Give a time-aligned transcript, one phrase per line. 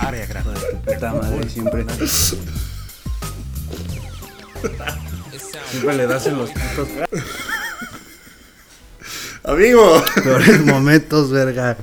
[0.00, 0.60] Área grande.
[0.84, 1.84] Puta madre, siempre.
[5.70, 6.88] Siempre le das en los putos
[9.44, 11.76] Amigo, peores momentos, verga.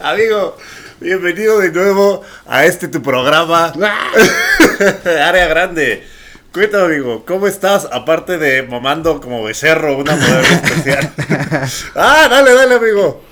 [0.00, 0.56] amigo,
[1.00, 3.72] bienvenido de nuevo a este tu programa.
[5.04, 6.06] Área grande.
[6.52, 7.86] Cuéntame, amigo, ¿cómo estás?
[7.92, 11.12] Aparte de mamando como becerro una modelo especial.
[11.94, 13.22] ah, dale, dale, amigo.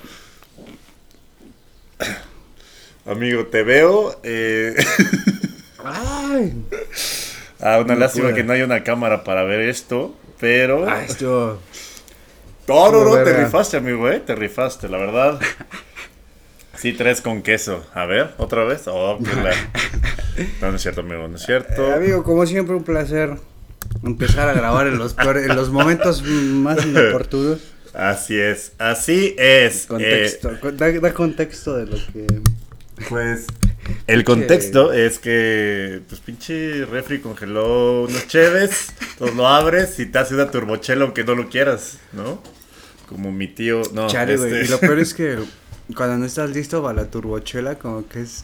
[3.09, 4.19] Amigo, te veo.
[4.23, 4.75] Eh...
[5.83, 6.53] Ay.
[7.59, 10.87] ah, una No lástima que no hay una cámara para ver esto, pero...
[10.87, 11.59] Ay, esto.
[12.67, 14.19] No, no, te rifaste, amigo, eh.
[14.19, 15.39] Te rifaste, la verdad.
[16.77, 17.85] Sí, tres con queso.
[17.93, 18.83] A ver, otra vez.
[18.87, 19.51] Oh, qué la-
[20.61, 21.89] No, no es cierto, amigo, no es cierto.
[21.89, 23.35] Eh, amigo, como siempre, un placer
[24.01, 27.59] empezar a grabar en los, en los momentos más inoportunos.
[27.93, 29.87] Así es, así es.
[29.87, 30.51] Contexto.
[30.51, 32.27] Eh, da contexto de lo que.
[33.07, 33.45] Pues
[34.07, 40.19] el contexto es que, pues pinche refri congeló unos cheves, entonces lo abres y te
[40.19, 42.41] hace una turbochela aunque no lo quieras, ¿no?
[43.07, 44.53] Como mi tío, no, Chale, güey.
[44.53, 45.39] este- Y lo peor es que
[45.95, 48.43] cuando no estás listo para la turbochela, como que es.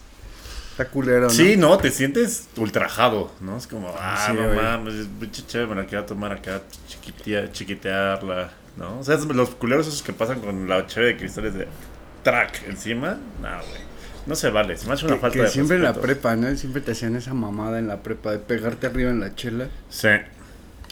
[0.71, 1.29] Está culero, ¿no?
[1.29, 3.55] Sí, no, te sientes ultrajado, ¿no?
[3.57, 8.51] Es como, ah, Sí, no mames, pinche chévere, me la quiero tomar acá, chiquitea, chiquitearla,
[8.75, 8.99] ¿no?
[8.99, 11.65] O sea, los culeros esos que pasan con la cheve de cristales de
[12.23, 13.84] track encima, no, güey.
[14.25, 16.35] No se vale, se me hace una Que, falta que de siempre en la prepa,
[16.35, 16.55] ¿no?
[16.55, 19.67] Siempre te hacían esa mamada en la prepa de pegarte arriba en la chela.
[19.89, 20.09] Sí.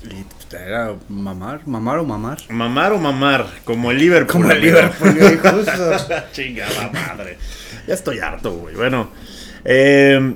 [0.03, 2.37] Y pues, era mamar, mamar o mamar.
[2.49, 4.41] Mamar o mamar, como el Liverpool.
[4.41, 4.61] Como el.
[4.61, 6.15] Liverpool, justo.
[6.31, 7.37] Chingada madre.
[7.85, 8.75] Ya estoy harto, güey.
[8.75, 9.09] Bueno,
[9.65, 10.35] eh,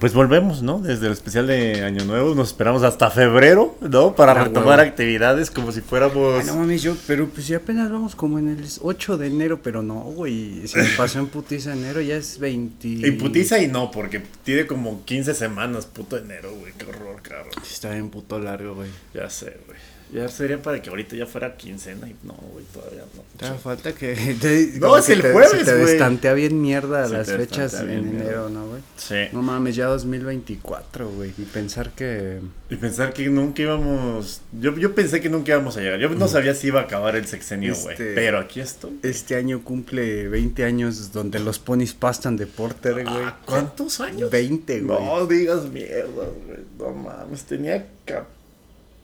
[0.00, 0.80] pues volvemos, ¿no?
[0.80, 2.34] Desde el especial de Año Nuevo.
[2.34, 4.14] Nos esperamos hasta febrero, ¿no?
[4.14, 4.90] Para Ah, retomar huevo.
[4.90, 6.40] actividades como si fuéramos.
[6.40, 9.60] Ay, no mames, yo, pero pues ya apenas vamos como en el 8 de enero,
[9.62, 10.66] pero no, güey.
[10.66, 12.88] Se me pasó en putiza enero, ya es 20.
[12.88, 16.72] Y putiza y no, porque tiene como 15 semanas, puto enero, güey.
[16.76, 17.52] Qué horror, cabrón.
[17.62, 18.90] Está bien puto largo, güey.
[19.14, 19.78] Ya sé, güey.
[20.14, 23.22] Ya sería para que ahorita ya fuera quincena y no, güey, todavía no.
[23.36, 24.14] Te da falta que.
[24.40, 25.86] te- No, es que el te- jueves, se te güey.
[25.86, 28.48] destantea bien mierda Se las fechas en enero, mierda.
[28.48, 28.80] ¿no, güey?
[28.96, 29.16] Sí.
[29.32, 31.32] No mames, ya 2024, güey.
[31.36, 32.38] Y pensar que.
[32.70, 34.40] Y pensar que nunca íbamos.
[34.52, 35.98] Yo, yo pensé que nunca íbamos a llegar.
[35.98, 37.94] Yo no sabía si iba a acabar el sexenio, güey.
[37.94, 39.00] Este- Pero aquí estoy.
[39.02, 43.06] Este año cumple 20 años donde los ponis pastan de porter, güey.
[43.08, 44.30] Ah, ¿Cuántos años?
[44.30, 45.04] 20, güey.
[45.04, 46.06] No digas mierda,
[46.46, 46.60] güey.
[46.78, 48.26] No mames, tenía ca-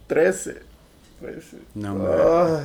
[0.06, 0.69] 13.
[1.20, 1.44] Pues,
[1.75, 2.62] No ah.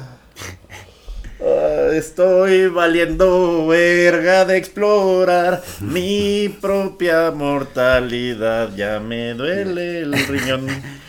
[1.41, 8.73] Ah, estoy valiendo verga de explorar mi propia mortalidad.
[8.75, 10.67] Ya me duele el riñón.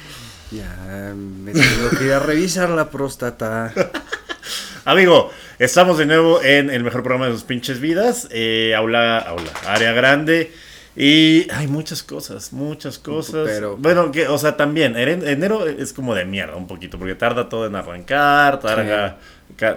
[0.52, 3.72] Ya me tengo que ir a revisar la próstata.
[4.84, 8.28] Amigo, estamos de nuevo en el mejor programa de sus pinches vidas.
[8.30, 10.52] eh, aula, aula, área grande.
[10.96, 13.46] Y hay muchas cosas, muchas cosas.
[13.46, 17.48] Pero- bueno, que, o sea, también, enero es como de mierda un poquito, porque tarda
[17.50, 19.18] todo en arrancar, tarda,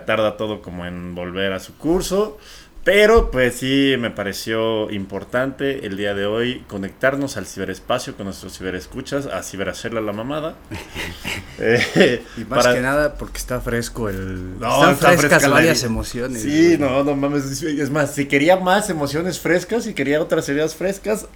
[0.05, 2.37] tarda todo como en volver a su curso.
[2.85, 8.57] Pero, pues sí, me pareció importante el día de hoy conectarnos al ciberespacio con nuestros
[8.57, 10.55] ciberescuchas, a ciberhacerla la mamada.
[11.61, 14.57] Eh, Y más para- que nada porque está fresco el.
[14.59, 16.41] No, están está frescas fresca varias emociones.
[16.41, 16.77] Sí, güey.
[16.77, 17.61] no, no mames.
[17.61, 21.27] es- más, si quería más emociones frescas, si quería otras ideas frescas,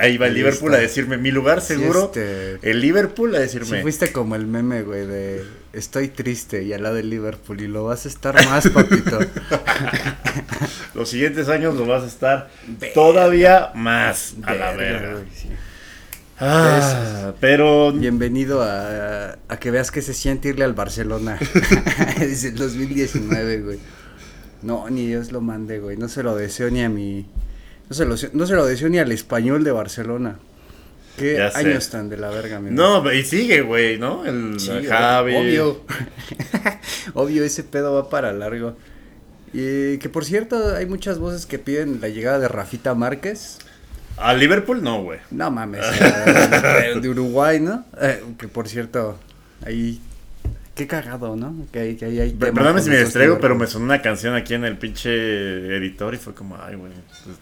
[0.00, 0.78] ahí va el Liverpool está.
[0.78, 2.06] a decirme mi lugar Sí, seguro.
[2.06, 3.82] este, El Liverpool a sí decirme.
[3.82, 7.84] fuiste como el meme, güey, de estoy triste y al lado del Liverpool y lo
[7.84, 9.18] vas a estar más, papito.
[10.94, 12.94] Los siguientes años lo vas a estar Verga.
[12.94, 15.48] todavía más a la Verga, sí.
[16.42, 17.92] Ah, pero.
[17.92, 21.38] Bienvenido a, a que veas que se siente irle al Barcelona.
[22.18, 23.78] Desde el 2019, güey.
[24.62, 25.98] No, ni Dios lo mande, güey.
[25.98, 27.26] No se lo deseo ni a mi.
[27.90, 30.38] No se lo, no se lo deseo ni al español de Barcelona.
[31.20, 31.58] ¿Qué Ya sé.
[31.58, 32.74] años tan de la verga, amigo?
[32.74, 34.24] No, y sigue, güey, ¿no?
[34.24, 35.36] El Sí, Javi.
[35.36, 35.84] Obvio.
[37.14, 38.76] obvio, ese pedo va para largo.
[39.52, 43.58] Y que por cierto, hay muchas voces que piden la llegada de Rafita Márquez.
[44.16, 45.18] A Liverpool no, güey.
[45.30, 47.84] No mames, eh, de, de Uruguay, ¿no?
[48.00, 49.18] Eh, que por cierto,
[49.64, 50.00] ahí.
[50.80, 51.66] Qué cagado, ¿no?
[51.70, 54.64] Que hay, que temas Perdóname si me distraigo, pero me sonó una canción aquí en
[54.64, 55.10] el pinche
[55.76, 56.90] editor y fue como, ay, güey,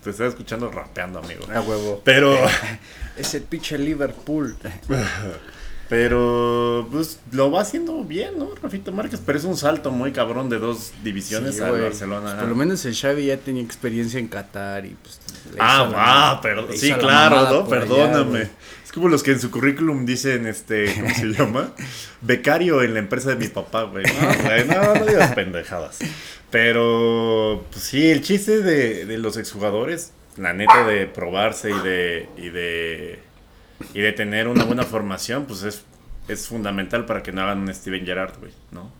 [0.02, 1.46] te- estaba escuchando rapeando, amigo.
[1.54, 2.02] A huevo.
[2.04, 2.36] Pero,
[3.16, 4.56] Es el pinche Liverpool.
[5.88, 8.50] pero, pues lo va haciendo bien, ¿no?
[8.60, 11.80] Rafita Márquez, pero es un salto muy cabrón de dos divisiones Sí, al.
[11.80, 12.24] Barcelona.
[12.30, 15.20] Pues por lo menos el Xavi ya tenía experiencia en Qatar y pues.
[15.60, 17.60] Ah, la- ah, le Sí, claro, ¿no?
[17.60, 18.50] allá, Perdóname.
[18.98, 21.72] Como los que en su currículum dicen, este, ¿cómo se llama?
[22.20, 24.04] Becario en la empresa de mi papá, güey.
[24.04, 25.98] No, güey, no, no digas pendejadas.
[26.50, 32.28] Pero, pues sí, el chiste de, de los exjugadores, la neta de probarse y de,
[32.36, 33.18] y de,
[33.94, 35.84] y de tener una buena formación, pues es,
[36.28, 38.90] es fundamental para que no hagan un Steven Gerrard, güey, ¿no?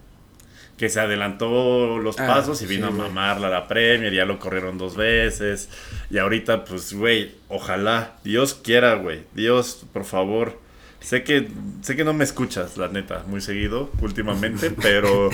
[0.78, 4.38] Que se adelantó los Ah, pasos y sí, vino a mamarla la Premier, ya lo
[4.38, 5.68] corrieron dos veces.
[6.08, 10.58] Y ahorita, pues, güey, ojalá, Dios quiera, güey, Dios, por favor.
[11.00, 11.48] Sé que,
[11.82, 15.30] sé que no me escuchas, la neta, muy seguido últimamente, pero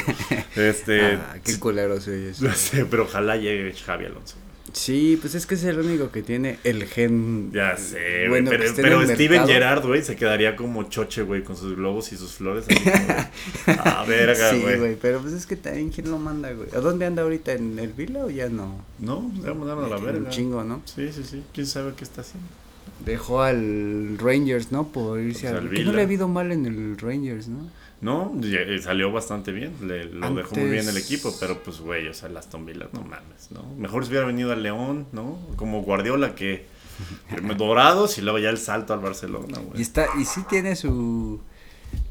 [0.56, 2.44] este Ah, qué culero soy eso.
[2.44, 4.36] no sé, pero ojalá llegue Javi Alonso.
[4.74, 7.50] Sí, pues es que es el único que tiene el gen.
[7.52, 9.46] Ya sé, güey, bueno pero, Steven.
[9.46, 12.66] Gerrard, güey, se quedaría como choche, güey, con sus globos y sus flores.
[12.68, 12.96] así como
[13.84, 14.78] Ah, verga, Sí, güey.
[14.78, 16.68] güey, pero pues es que también quién lo manda, güey.
[16.74, 17.52] ¿A dónde anda ahorita?
[17.52, 18.84] ¿En el Vila o ya no?
[18.98, 20.28] no, le vamos a dar a la Un verga.
[20.30, 20.82] chingo, ¿no?
[20.86, 21.42] Sí, sí, sí.
[21.54, 22.48] ¿Quién sabe qué está haciendo?
[23.06, 24.88] Dejó al Rangers, ¿no?
[24.88, 25.70] Por irse Pues al...
[25.70, 27.70] Que no le ha habido mal en el Rangers, ¿no?
[28.00, 29.74] No, eh, salió bastante bien.
[29.82, 32.88] Le, lo dejó muy bien el equipo, pero pues, güey, o sea, el Aston Villa,
[32.92, 33.64] no mames, ¿no?
[33.76, 35.38] Mejor si hubiera venido al León, ¿no?
[35.56, 36.66] Como Guardiola, que
[37.56, 39.82] dorados y luego ya el salto al Barcelona, Y güey.
[39.82, 41.40] está, y sí tiene su...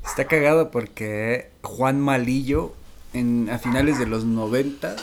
[0.05, 2.73] Está cagado porque Juan Malillo,
[3.13, 4.95] en, a finales de los 90,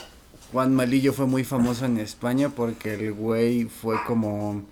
[0.53, 4.63] Juan Malillo fue muy famoso en España porque el güey fue como...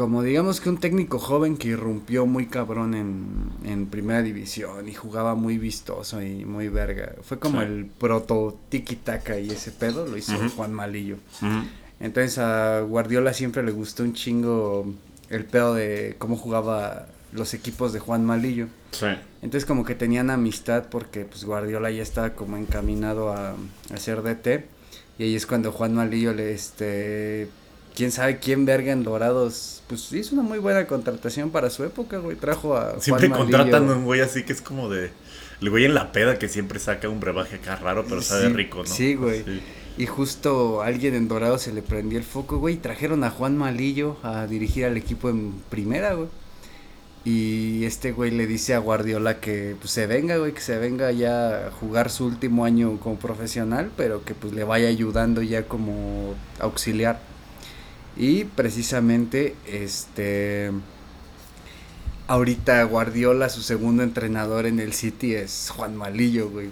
[0.00, 4.94] Como digamos que un técnico joven que irrumpió muy cabrón en, en primera división y
[4.94, 7.16] jugaba muy vistoso y muy verga.
[7.20, 7.66] Fue como Sí.
[7.66, 10.32] el proto tiki taka y ese pedo lo hizo.
[10.56, 11.16] Juan Malillo.
[12.00, 14.86] Entonces a Guardiola siempre le gustó un chingo
[15.28, 18.68] el pedo de cómo jugaba los equipos de Juan Malillo.
[18.92, 19.04] Sí.
[19.42, 23.50] Entonces como que tenían amistad porque pues Guardiola ya estaba como encaminado a,
[23.92, 24.64] a ser DT.
[25.18, 27.50] Y ahí es cuando Juan Malillo le este
[28.00, 32.16] quién sabe quién verga en Dorados, pues hizo una muy buena contratación para su época,
[32.16, 32.34] güey.
[32.34, 35.10] Trajo a Siempre Juan contratan a un güey así que es como de.
[35.60, 38.78] El güey en la peda que siempre saca un brebaje acá raro, pero sabe rico,
[38.78, 38.86] ¿no?
[38.86, 39.44] sí, güey.
[39.44, 39.60] Sí.
[39.98, 42.76] Y justo a alguien en Dorado se le prendió el foco, güey.
[42.76, 46.28] y Trajeron a Juan Malillo a dirigir al equipo en primera, güey.
[47.26, 51.12] Y este güey le dice a Guardiola que pues, se venga, güey, que se venga
[51.12, 55.64] ya a jugar su último año como profesional, pero que pues le vaya ayudando ya
[55.64, 57.29] como auxiliar.
[58.20, 60.70] Y precisamente, este...
[62.26, 66.68] Ahorita Guardiola, su segundo entrenador en el City es Juan Malillo, güey.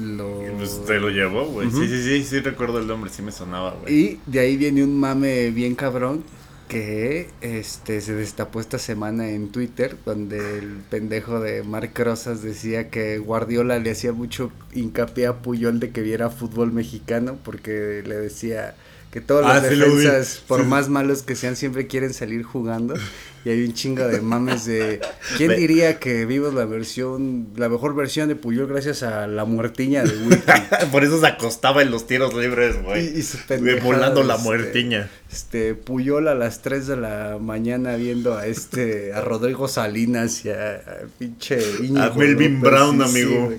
[0.00, 0.40] Lo...
[0.56, 1.68] Pues te lo llevó, güey.
[1.70, 3.92] Sí, sí, sí, sí recuerdo el nombre, sí me sonaba, güey.
[3.92, 6.22] Y de ahí viene un mame bien cabrón
[6.68, 12.88] que este se destapó esta semana en Twitter donde el pendejo de Marc Rosas decía
[12.88, 18.16] que Guardiola le hacía mucho hincapié a Puyol de que viera fútbol mexicano porque le
[18.16, 18.74] decía
[19.14, 20.66] que todos Ah, los sí lo defensas, por Sí.
[20.66, 22.94] más malos que sean, siempre quieren salir jugando.
[23.44, 25.00] Y hay un chingo de mames de...
[25.36, 29.44] ¿Quién Ve- diría que vimos la versión, la mejor versión de Puyol gracias a la
[29.44, 30.42] muertiña de Wiki?
[30.90, 33.06] Por eso se acostaba en los tiros libres, güey.
[33.16, 35.08] Y- y volando la este, muertiña.
[35.30, 40.50] Este, Puyol a las 3 de la mañana viendo a este, a Rodrigo Salinas y
[40.50, 40.80] a, a
[41.20, 43.54] pinche Íñigo A Melvin Brown, sí, amigo.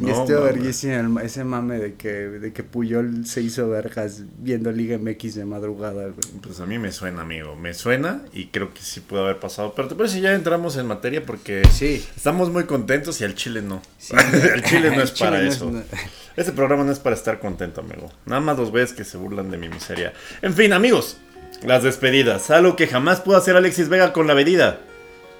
[0.00, 4.98] Y verguísima el- ese mame de que, de que Puyol se hizo vergas viendo Liga
[4.98, 6.40] MX de madrugada, güey.
[6.42, 7.56] Pues a mí me suena, amigo.
[7.56, 9.72] Me suena y creo que sí pudo haber pasado.
[9.74, 12.04] Pero te parece si ya entramos en materia porque Sí.
[12.16, 13.80] estamos muy contentos y al Chile no.
[13.98, 14.14] Sí.
[14.54, 15.70] el Chile no es para no eso.
[15.70, 16.00] es-
[16.36, 18.10] Este programa no es para estar contento, amigo.
[18.26, 20.12] Nada más los güeyes que se burlan de mi miseria.
[20.42, 21.16] En fin, amigos,
[21.62, 22.50] las despedidas.
[22.50, 24.80] Algo que jamás pudo hacer Alexis Vega con la bebida.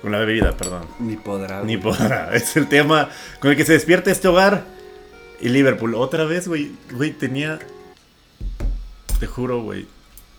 [0.06, 0.82] Con la bebida, perdón.
[1.00, 1.62] Ni podrá.
[1.64, 2.30] Ni podrá.
[2.32, 3.10] Es el tema
[3.40, 4.62] con el que se despierta este hogar.
[5.40, 5.96] Y Liverpool.
[5.96, 6.70] Otra vez, güey.
[6.92, 7.58] Güey, tenía.
[9.18, 9.88] Te juro, güey.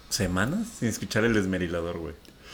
[0.08, 2.14] Semanas sin escuchar el desmerilador, güey.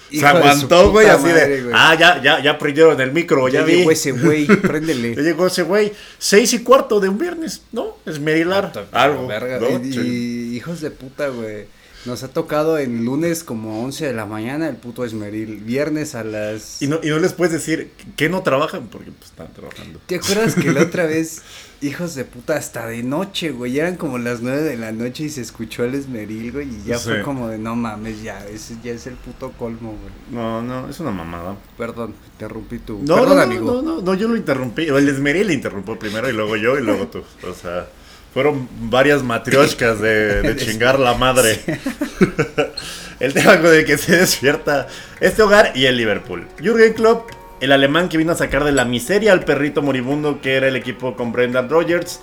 [0.10, 1.72] Se Hijo su aguantó, güey, así madre, de.
[1.72, 3.74] Ah, ya, ya, ya prendieron el micro, ya, Ya vi.
[3.76, 5.14] llegó ese güey, Ya préndele.
[5.16, 5.94] llegó ese güey.
[6.18, 7.98] Seis y cuarto de un viernes, ¿no?
[8.08, 8.72] Esmerilar.
[8.92, 9.28] Algo.
[9.28, 9.70] Verga, ¿no?
[9.86, 10.50] y, Sí.
[10.54, 11.68] y hijos de puta, güey.
[12.06, 15.62] Nos ha tocado en lunes como 11 de la mañana el puto Esmeril.
[15.62, 16.82] Viernes a las...
[16.82, 20.02] Y no, y no les puedes decir que no trabajan porque pues están trabajando.
[20.06, 21.42] ¿Te acuerdas que la otra vez,
[21.82, 23.80] hijos de puta, hasta de noche, güey?
[23.80, 26.68] Eran como las 9 de la noche y se escuchó el Esmeril, güey.
[26.68, 27.06] Y ya Sí.
[27.10, 30.14] fue como de, no mames, ya, ese ya es el puto colmo, güey.
[30.32, 31.56] No, no, es una mamada.
[31.78, 33.00] Perdón, interrumpí tu...
[33.00, 33.66] No, Perdón, no, no, amigo.
[33.76, 34.84] no, no, no, yo lo interrumpí.
[34.88, 37.24] El Esmeril interrumpió primero y luego yo y luego tú.
[37.50, 37.88] O sea,
[38.34, 41.60] fueron varias matrioshkas de, de chingar la madre.
[43.20, 44.88] el tema con el que se despierta
[45.20, 46.48] este hogar y el Liverpool.
[46.60, 47.30] Jürgen Klopp,
[47.62, 50.76] el alemán que vino a sacar de la miseria al perrito moribundo que era el
[50.76, 52.20] equipo con Brendan Rodgers.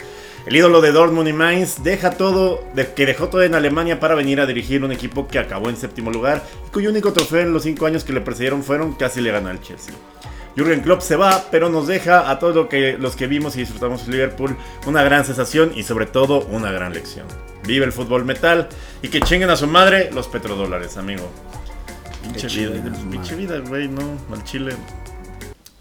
[0.47, 4.15] El ídolo de Dortmund y Mainz deja todo, de- que dejó todo en Alemania para
[4.15, 7.53] venir a dirigir un equipo que acabó en séptimo lugar y cuyo único trofeo en
[7.53, 9.95] los cinco años que le precedieron fueron casi le gana al Chelsea.
[10.57, 13.61] Jürgen Klopp se va, pero nos deja a todos lo que, los que vimos y
[13.61, 17.27] disfrutamos de Liverpool una gran sensación y sobre todo una gran lección.
[17.65, 18.69] Vive el fútbol metal
[19.03, 21.31] y que chinguen a su madre los petrodólares, amigo.
[22.23, 24.03] Pinche vida, pinche vida, güey, no,
[24.33, 24.75] al chile.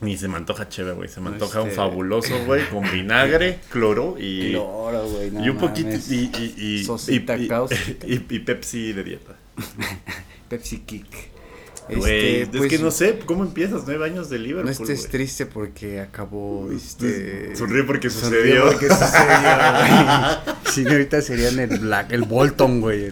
[0.01, 1.09] Ni se me antoja chévere, güey.
[1.09, 5.57] Se me antoja un fabuloso, güey, con vinagre, cloro y, Cloro, güey, no y un
[5.57, 6.09] poquito mames.
[6.11, 6.87] y, y-
[8.07, 9.33] y Pepsi de dieta.
[10.49, 11.07] Pepsi Kick.
[11.89, 14.71] Este, es pues, que no sé cómo empiezas, nueve años de No Liverpool.
[14.71, 15.11] estés güey.
[15.11, 17.55] triste porque acabó, este...
[17.55, 18.65] Sonríe porque sonríe sucedió.
[18.65, 19.39] porque sucedió,
[19.77, 20.59] güey.
[20.69, 23.11] Sí, ahorita serían el Black, el Bolton, güey,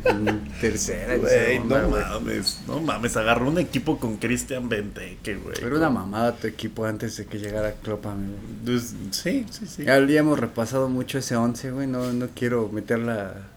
[0.62, 1.18] tercera.
[1.18, 5.56] Güey, no mames, no mames, agarró un equipo con Christian Benteke, güey.
[5.60, 8.38] Era una mamada tu equipo antes de que llegara Klopp, amigo.
[8.64, 9.84] Pues, sí, sí, sí.
[9.86, 13.34] Ya, ya hemos repasado mucho ese 11, güey, no, no quiero meterla...
[13.38, 13.57] Ah,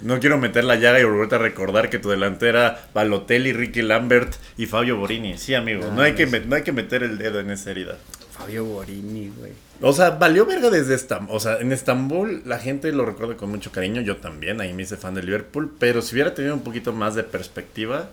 [0.00, 4.34] No quiero meter la llaga y volverte a recordar que tu delantera Balotelli, Ricky Lambert
[4.56, 5.38] y Fabio Borini.
[5.38, 7.96] Sí, amigo, no, hay que, no hay que meter el dedo en esa herida.
[8.36, 9.52] Fabio Borini, güey.
[9.80, 11.36] O sea, valió verga desde Estambul.
[11.36, 14.00] O sea, en Estambul la gente lo recuerda con mucho cariño.
[14.00, 15.72] Yo también, ahí me hice fan de Liverpool.
[15.78, 18.10] Pero si hubiera tenido un poquito más de perspectiva,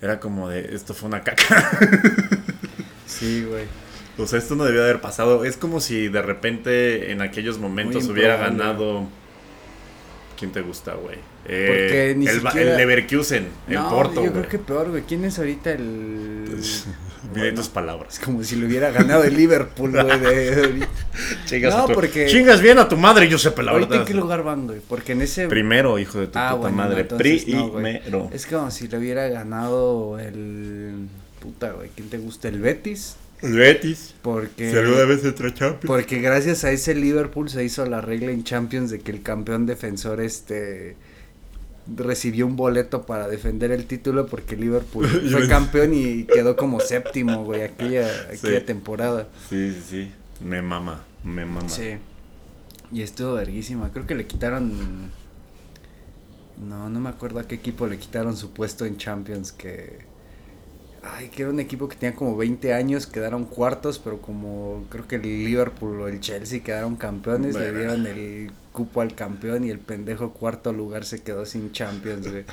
[0.00, 1.70] era como de esto fue una caca.
[3.04, 3.64] Sí, güey.
[4.16, 5.44] o sea, esto no debía haber pasado.
[5.44, 9.06] Es como si de repente en aquellos momentos hubiera ganado.
[10.42, 11.18] ¿Quién te gusta, güey?
[11.46, 14.14] Eh, ni el, siquiera- el Leverkusen, el no, Porto.
[14.16, 14.32] yo güey.
[14.32, 15.02] creo que peor, güey.
[15.04, 16.60] ¿Quién es ahorita el...?
[17.32, 18.14] Mira tus palabras.
[18.14, 20.18] Es como si lo hubiera ganado el Liverpool, güey.
[20.18, 20.84] de-
[21.46, 24.00] Chingas, No, tu- porque- Chingas bien a tu madre, yo sé, la ¿Ahorita verdad.
[24.00, 24.80] en qué lugar van, güey?
[24.80, 25.46] Porque en ese...
[25.46, 27.06] Primero, hijo de tu Ah, puta bueno, madre.
[27.08, 27.16] no.
[27.18, 28.28] Primero.
[28.32, 31.06] Es como si le hubiera ganado el...
[31.38, 31.90] Puta, güey.
[31.94, 32.48] ¿Quién te gusta?
[32.48, 33.14] El Betis.
[33.42, 34.14] El Betis.
[34.22, 34.70] Porque...
[34.72, 35.86] Saluda a veces otra Champions.
[35.86, 39.66] Porque gracias a ese Liverpool se hizo la regla en Champions de que el campeón
[39.66, 40.96] defensor este
[41.96, 47.44] recibió un boleto para defender el título porque Liverpool fue campeón y quedó como séptimo,
[47.44, 48.64] güey, aquella, aquella Sí.
[48.66, 49.28] temporada.
[49.50, 50.12] Sí, sí, sí.
[50.44, 51.68] Me mama, me mama.
[51.68, 51.96] Sí.
[52.92, 53.90] Y estuvo verguísima.
[53.92, 55.10] Creo que le quitaron.
[56.68, 59.50] No, no me acuerdo a qué equipo le quitaron su puesto en Champions.
[59.50, 60.00] Que.
[61.02, 65.08] Ay, que era un equipo que tenía como 20 años, quedaron cuartos, pero como creo
[65.08, 69.70] que el Liverpool o el Chelsea quedaron campeones, le dieron el cupo al campeón y
[69.70, 72.44] el pendejo cuarto lugar se quedó sin Champions, güey.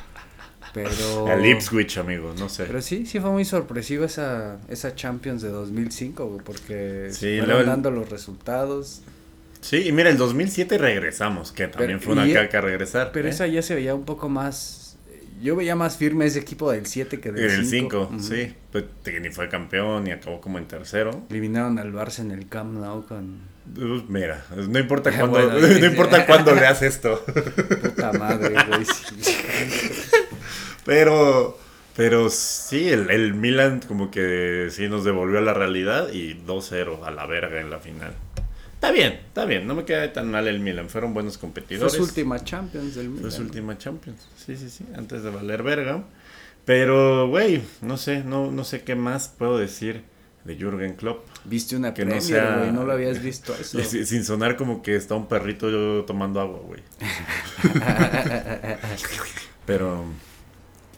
[0.73, 1.31] Pero.
[1.31, 2.65] El Ipswich, amigo, no sé.
[2.65, 7.61] Pero sí, sí fue muy sorpresiva esa, esa Champions de 2005, güey, porque Sí, fueron
[7.61, 9.01] el- dando los resultados.
[9.61, 13.11] Sí, y mira, el 2007 regresamos, que también Pero- fue una caca regresar.
[13.11, 13.31] Pero ¿eh?
[13.31, 14.88] esa ya se veía un poco más.
[15.41, 18.09] Yo veía más firme ese equipo del 7 que del En 5.
[18.13, 18.53] el 5, sí.
[18.71, 21.25] Pues, que ni fue campeón ni acabó como en tercero.
[21.29, 23.39] Eliminaron al Barça en el Camp Nou con
[23.73, 27.23] Pues, mira, no importa cuándo, Bueno, no importa cuándo leas esto.
[27.25, 28.85] puta madre, güey.
[28.85, 29.33] sí.
[30.85, 31.57] Pero,
[31.95, 37.03] pero sí, el, el Milan como que sí nos devolvió a la realidad y 2-0
[37.05, 38.13] a la verga en la final.
[38.79, 41.91] Está bien, está bien, no me queda tan mal el Milan, fueron buenos Fue competidores.
[41.93, 43.31] su última Champions del Fue Milan.
[43.31, 46.05] su última Champions, sí, sí, sí, antes de valer verga.
[46.63, 50.03] Pero, güey, no sé, no, no sé qué más puedo decir
[50.45, 51.27] de Jürgen Klopp.
[51.43, 53.81] Viste una Que no sea- güey, no lo habías visto eso.
[53.83, 56.81] Sin sonar como que está un perrito yo tomando agua, güey.
[59.65, 60.05] Pero,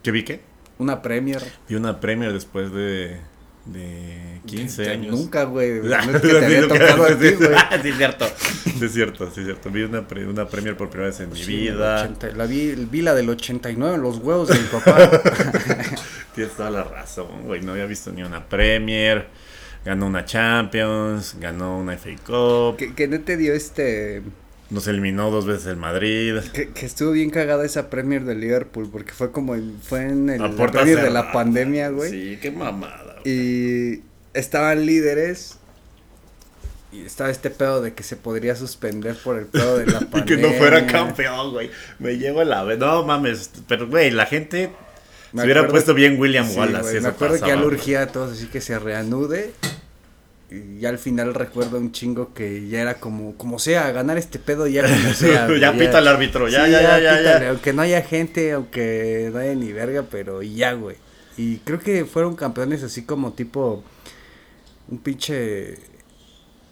[0.03, 0.41] ¿qué vi qué?
[0.77, 1.41] una Premier.
[1.69, 3.19] Vi una Premier después de,
[3.65, 5.11] de 15 Que años.
[5.19, 5.81] Nunca, güey.
[5.83, 7.49] No es que te había nunca- tocado a ti, sí, güey.
[7.83, 8.25] sí, es cierto.
[8.79, 9.69] Sí, es cierto, sí, es cierto.
[9.69, 12.03] Vi una, pre- una Premier por primera vez en mi Sí, vida.
[12.03, 15.09] 80 la vi, vi la del 89 en los huevos de mi papá.
[16.35, 17.61] Tienes toda la razón, güey.
[17.61, 19.27] No había visto ni una Premier.
[19.83, 22.77] Ganó una Champions, ganó una FA Cup.
[22.77, 24.21] que, que no te dio este.
[24.69, 26.35] Nos eliminó dos veces el Madrid.
[26.53, 30.29] Que, que estuvo bien cagada esa Premier de Liverpool, porque fue como en, fue en
[30.29, 31.09] el, A la Premier de cerrada.
[31.25, 32.09] la pandemia, güey.
[32.11, 33.10] Sí, qué mamada.
[33.25, 34.01] Y
[34.33, 35.57] estaban líderes.
[36.93, 40.05] Y estaba este pedo de que se podría suspender por el pedo de la Y
[40.05, 40.25] pandemia.
[40.25, 41.71] que no fuera campeón, güey.
[41.99, 42.77] Me llevo la vez.
[42.79, 43.49] No mames.
[43.67, 44.71] Pero, güey, la gente
[45.31, 46.81] Me se hubiera puesto bien William Sí, Wallace.
[46.81, 47.65] güey, si me que ya güey.
[47.67, 49.53] urgía a todos, así que se reanude.
[50.49, 54.37] Y ya al final recuerdo un chingo que ya era como, como sea, ganar este
[54.37, 55.47] pedo ya como sea.
[55.47, 56.49] güey, ya pita el árbitro.
[56.49, 57.49] Ya, Sí, ya, ya, ya, pítale, ya.
[57.51, 60.97] Aunque no haya gente, aunque no haya ni verga, pero ya, güey.
[61.37, 63.83] Y creo que fueron campeones así como tipo
[64.89, 65.77] un pinche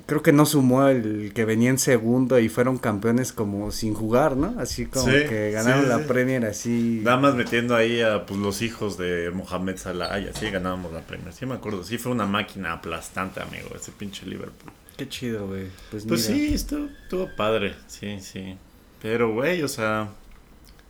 [0.05, 4.35] creo que no sumó el que venía en segundo y fueron campeones como sin jugar,
[4.35, 4.55] ¿no?
[4.59, 6.03] Así como Sí, que ganaron sí, la sí.
[6.07, 7.01] Premier así.
[7.03, 11.01] Nada más metiendo ahí a pues, los hijos de Mohamed Salah y así ganábamos la
[11.01, 11.31] Premier.
[11.31, 14.71] Sí me acuerdo, sí fue una máquina aplastante, amigo, ese pinche Liverpool.
[14.97, 15.67] Qué chido, güey.
[15.91, 16.33] Pues, Pues mira.
[16.47, 18.57] sí, estuvo, estuvo padre, sí, sí.
[19.03, 20.09] Pero, güey, o sea,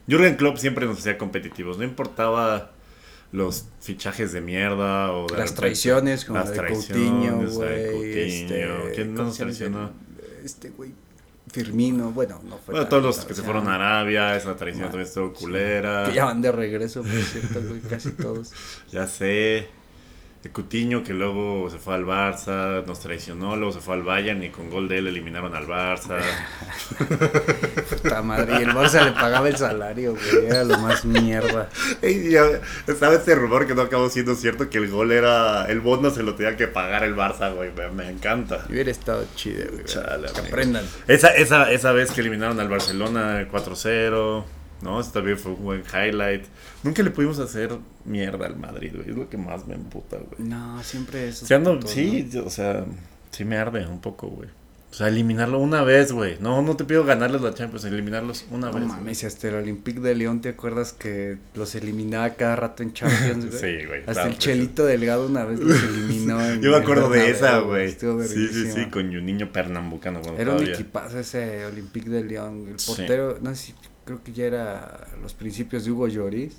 [0.07, 2.71] Jürgen Klopp siempre nos hacía competitivos, no importaba
[3.31, 7.91] los fichajes de mierda o de Las repente- traiciones, como las de traiciones, Coutinho, güey.
[7.91, 8.09] Coutinho.
[8.15, 9.51] Este, ¿Quién ¿cómo nos se llama?
[9.57, 9.91] traicionó?
[10.43, 10.91] Este güey,
[11.51, 15.07] Firmino, bueno, no fue Bueno, todos los que se fueron a Arabia, esa traición también
[15.07, 16.05] estuvo culera.
[16.07, 18.51] Que ya van de regreso, por cierto, güey, casi todos.
[18.91, 19.67] Ya sé.
[20.43, 24.41] De Cutiño que luego se fue al Barça, nos traicionó, luego se fue al Bayern
[24.41, 26.17] y con gol de él eliminaron al Barça.
[27.89, 31.67] Puta madre, y el Barça le pagaba el salario, güey, era lo más mierda.
[32.01, 32.45] Y ya
[32.87, 35.65] estaba este rumor que no acabó siendo cierto que el gol era.
[35.65, 37.71] El bono se lo tenía que pagar el Barça, güey.
[37.93, 38.63] Me, encanta.
[38.69, 39.83] Y hubiera estado chido, güey.
[39.83, 40.85] Chale, que aprendan.
[41.09, 44.45] Esa, esa, esa vez que eliminaron al Barcelona 4-0.
[44.81, 44.99] ¿No?
[45.01, 46.45] Eso también fue un buen highlight.
[46.83, 47.71] Nunca le pudimos hacer
[48.05, 49.09] mierda al Madrid, güey.
[49.09, 50.47] Es lo que más me emputa, güey.
[50.49, 51.43] No, siempre es.
[51.43, 52.85] O sea, no, sí, o sea,
[53.31, 54.49] sí me arde un poco, güey.
[54.91, 56.37] O sea, eliminarlo una vez, güey.
[56.39, 58.87] No, no te pido ganarles la Champions, eliminarlos una No vez.
[58.87, 63.45] mames, hasta el Olympique de León, ¿te acuerdas que los eliminaba cada rato en Champions,
[63.51, 63.59] güey?
[63.59, 66.41] Sí, güey, Hasta el Chelito Delgado una vez los eliminó.
[66.43, 67.91] en Yo me acuerdo de esa, güey.
[67.91, 70.21] Sí, sí, sí, con un niño pernambucano.
[70.39, 72.65] Era un equipazo ese Olympique de León.
[72.71, 72.87] El Sí.
[72.95, 73.73] portero, no sé si,
[74.09, 76.57] creo que ya era los principios de Hugo Lloris.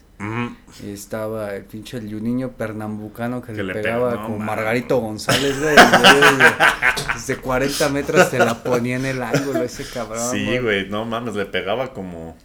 [0.85, 4.47] Y estaba el pinche el Juninho pernambucano que, Que le pegaba no, mames.
[4.47, 5.75] Margarito González, güey.
[5.75, 10.31] Desde, desde 40 metros te la ponía en el ángulo ese cabrón.
[10.31, 12.37] Sí, güey, no mames, le pegaba como,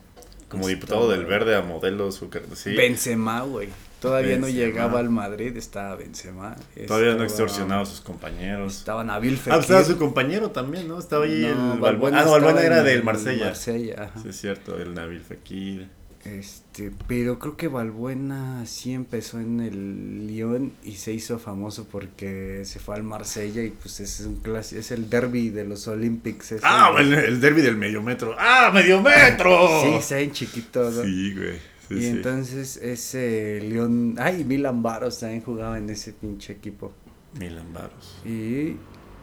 [0.50, 2.44] como Está, diputado del verde a modelo Zucker.
[2.56, 3.70] Sí, Benzema, güey.
[4.00, 6.56] Todavía no llegaba al Madrid, estaba Benzema.
[6.88, 8.78] todavía no extorsionaba a sus compañeros.
[8.78, 9.54] Estaba Nabil Ah, Fekir.
[9.54, 11.00] pues estaba su compañero también, ¿no?
[11.00, 12.20] Estaba ahí No, el Valbuena Balbuena.
[12.22, 13.46] Ah, no, Balbuena era del el Marsella.
[13.46, 14.12] Marsella.
[14.22, 15.88] Sí, es cierto, el Nabil Fekir.
[16.26, 22.64] Este, pero creo que Valbuena sí empezó en el Lyon y se hizo famoso porque
[22.66, 26.56] se fue al Marsella y pues es un clásico, es el derby de los Olympics.
[26.64, 28.36] Ah, el, el derby del medio metro.
[28.40, 29.68] ¡Ah, medio metro!
[29.84, 31.04] Sí, está en chiquito, ¿no?
[31.04, 31.75] Sí, güey.
[31.88, 32.08] Sí, y sí.
[32.08, 36.92] entonces ese León, ay, Milan Baros también jugaba en ese pinche equipo.
[37.40, 38.18] Milan Baros.
[38.26, 38.78] Y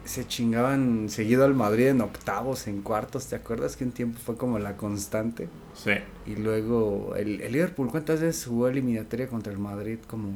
[0.05, 4.35] se chingaban seguido al Madrid en octavos, en cuartos, ¿te acuerdas que un tiempo fue
[4.37, 5.47] como la constante?
[5.73, 5.91] Sí.
[6.25, 9.99] Y luego el, el Liverpool, ¿cuántas veces jugó eliminatoria contra el Madrid?
[10.07, 10.31] Como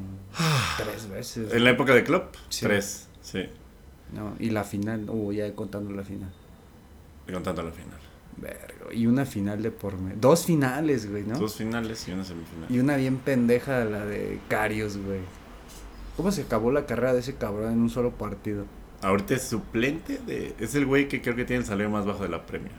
[0.77, 1.53] tres veces.
[1.53, 2.65] En la época de Klopp, Sí.
[2.65, 3.07] tres.
[3.21, 3.43] Sí.
[4.13, 6.31] No, y la final, uh, ya contando la final.
[7.31, 7.99] Contando la final.
[8.37, 10.17] Vergo, y una final de por medio.
[10.19, 11.39] Dos finales, güey, ¿no?
[11.39, 12.69] Dos finales y una semifinal.
[12.69, 15.21] Y una bien pendeja, la de Carios, güey.
[16.15, 18.65] ¿Cómo se acabó la carrera de ese cabrón en un solo partido?
[19.01, 20.55] Ahorita es suplente de.
[20.59, 22.71] Es el güey que creo que tiene el salario más bajo de la Premier.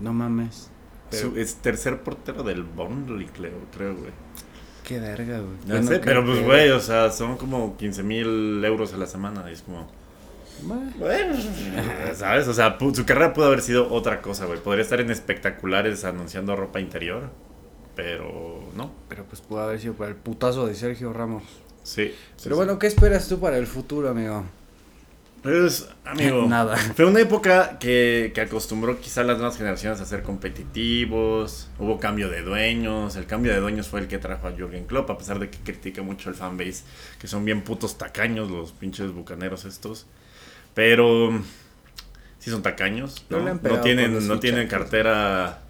[0.00, 0.70] No mames.
[1.10, 4.12] Pero, Su- es tercer portero del Burnley, creo, creo, güey.
[4.84, 5.56] qué verga, güey.
[5.66, 9.44] Bueno, sé, pero pues, güey, o sea, son como 15 mil euros a la semana.
[9.50, 9.90] Y es como.
[10.62, 11.36] Bueno,
[12.14, 12.48] ¿sabes?
[12.48, 14.58] O sea, su carrera pudo haber sido otra cosa, güey.
[14.58, 17.30] Podría estar en espectaculares anunciando ropa interior.
[17.96, 18.92] Pero no.
[19.08, 21.42] Pero pues pudo haber sido para el putazo de Sergio Ramos.
[21.82, 22.14] Sí.
[22.42, 22.56] Pero sí.
[22.56, 24.44] bueno, ¿qué esperas tú para el futuro, amigo?
[25.42, 26.46] Pues, amigo.
[26.48, 26.76] Nada.
[26.76, 31.68] Fue una época que, que acostumbró quizá a las nuevas generaciones a ser competitivos.
[31.78, 33.16] Hubo cambio de dueños.
[33.16, 35.58] El cambio de dueños fue el que trajo a Jürgen Klopp, a pesar de que
[35.58, 36.84] critica mucho el fanbase,
[37.18, 40.06] que son bien putos tacaños los pinches bucaneros estos.
[40.74, 41.42] Pero
[42.38, 43.24] sí son tacaños.
[43.30, 45.60] No tienen, no tienen cartera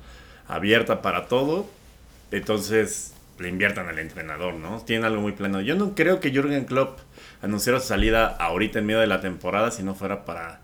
[0.48, 1.68] abierta para todo.
[2.30, 4.82] Entonces le inviertan al entrenador, ¿no?
[4.84, 5.60] Tienen algo muy plano.
[5.60, 6.98] Yo no creo que Jürgen Klopp
[7.42, 10.60] anunciara su salida ahorita en medio de la temporada si no fuera para,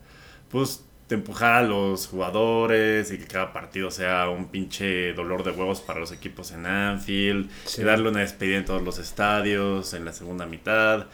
[0.50, 5.80] pues, empujar a los jugadores y que cada partido sea un pinche dolor de huevos
[5.80, 7.80] para los equipos en Anfield Sí.
[7.80, 11.06] y darle una despedida en todos los estadios en la segunda mitad.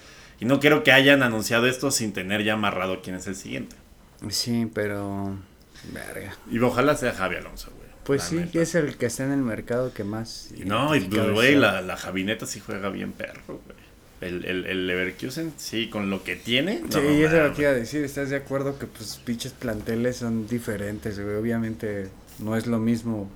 [0.42, 3.76] Y no creo que hayan anunciado esto sin tener ya amarrado quién es el siguiente.
[4.28, 5.38] Sí, pero...
[5.92, 6.36] Verga.
[6.50, 7.88] Y ojalá sea Javi Alonso, güey.
[8.02, 10.48] Pues sí, que es el que está en el mercado que más...
[10.56, 13.78] Y no, y pues, güey, la, la Javineta sí juega bien perro, güey.
[14.20, 16.82] El, el, el Leverkusen, sí, con lo que tiene.
[16.90, 20.16] Sí, eso es lo que iba a decir, ¿estás de acuerdo que pues pinches planteles
[20.16, 21.36] son diferentes, güey?
[21.36, 22.08] Obviamente
[22.40, 23.30] no es lo mismo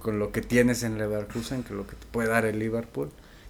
[0.00, 3.08] con lo que tienes en Leverkusen que lo que te puede dar el Liverpool.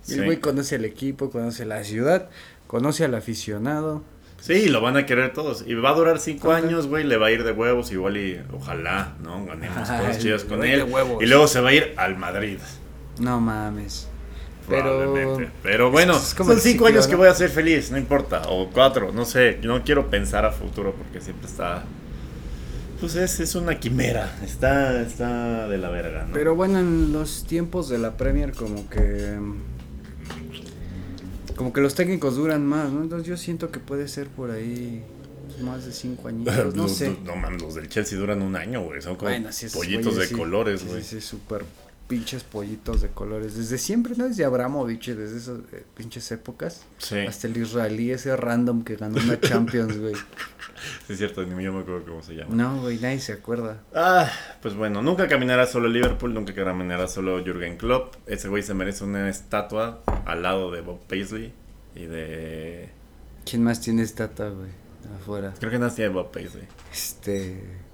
[0.08, 2.30] Y el güey conoce el equipo, conoce la ciudad,
[2.66, 4.02] conoce al aficionado.
[4.40, 5.64] Sí, lo van a querer todos.
[5.66, 7.04] Y va a durar cinco años, güey.
[7.04, 9.44] Le va a ir de huevos, igual y ojalá, ¿no?
[9.46, 10.86] Ganemos Ajá, cosas chidas con él.
[11.20, 12.58] Y luego se va a ir al Madrid.
[13.18, 14.08] No mames.
[14.68, 15.38] Pero...
[15.62, 18.42] Pero bueno, es como son cinco años que voy a ser feliz, no importa.
[18.48, 19.58] O cuatro, no sé.
[19.62, 21.84] No quiero pensar a futuro porque siempre está.
[23.00, 24.36] Pues es, es una quimera.
[24.44, 26.32] Está, está de la verga, ¿no?
[26.34, 29.38] Pero bueno, en los tiempos de la Premier como que...
[31.56, 33.02] Como que los técnicos duran más, ¿no?
[33.02, 35.02] Entonces yo siento que puede ser por ahí
[35.62, 37.16] más de cinco añitos, no Los- sé.
[37.24, 39.00] no mames, los del Chelsea duran un año, güey.
[39.00, 40.34] Son como Bueno, sí, esos pollitos de sí.
[40.34, 41.02] colores, güey.
[41.02, 41.64] Sí, sí, súper
[42.08, 43.56] pinches pollitos de colores.
[43.56, 44.28] Desde siempre, ¿no?
[44.28, 46.86] Desde Abramovich, desde esas eh, pinches épocas.
[46.98, 47.18] Sí.
[47.18, 50.14] Hasta el israelí ese random que ganó una Champions, güey.
[51.06, 52.54] Sí, es cierto, ni yo me acuerdo cómo se llama.
[52.54, 53.82] No, güey, nadie se acuerda.
[53.94, 58.14] Ah, pues bueno, nunca caminará solo Liverpool, nunca caminará solo Jürgen Klopp.
[58.26, 61.52] Ese güey se merece una estatua al lado de Bob Paisley
[61.94, 62.90] y de...
[63.46, 64.68] ¿Quién más tiene estatua, güey?
[65.18, 65.54] Afuera.
[65.58, 66.68] Creo que nada tiene Bob Paisley.
[66.92, 67.85] Este.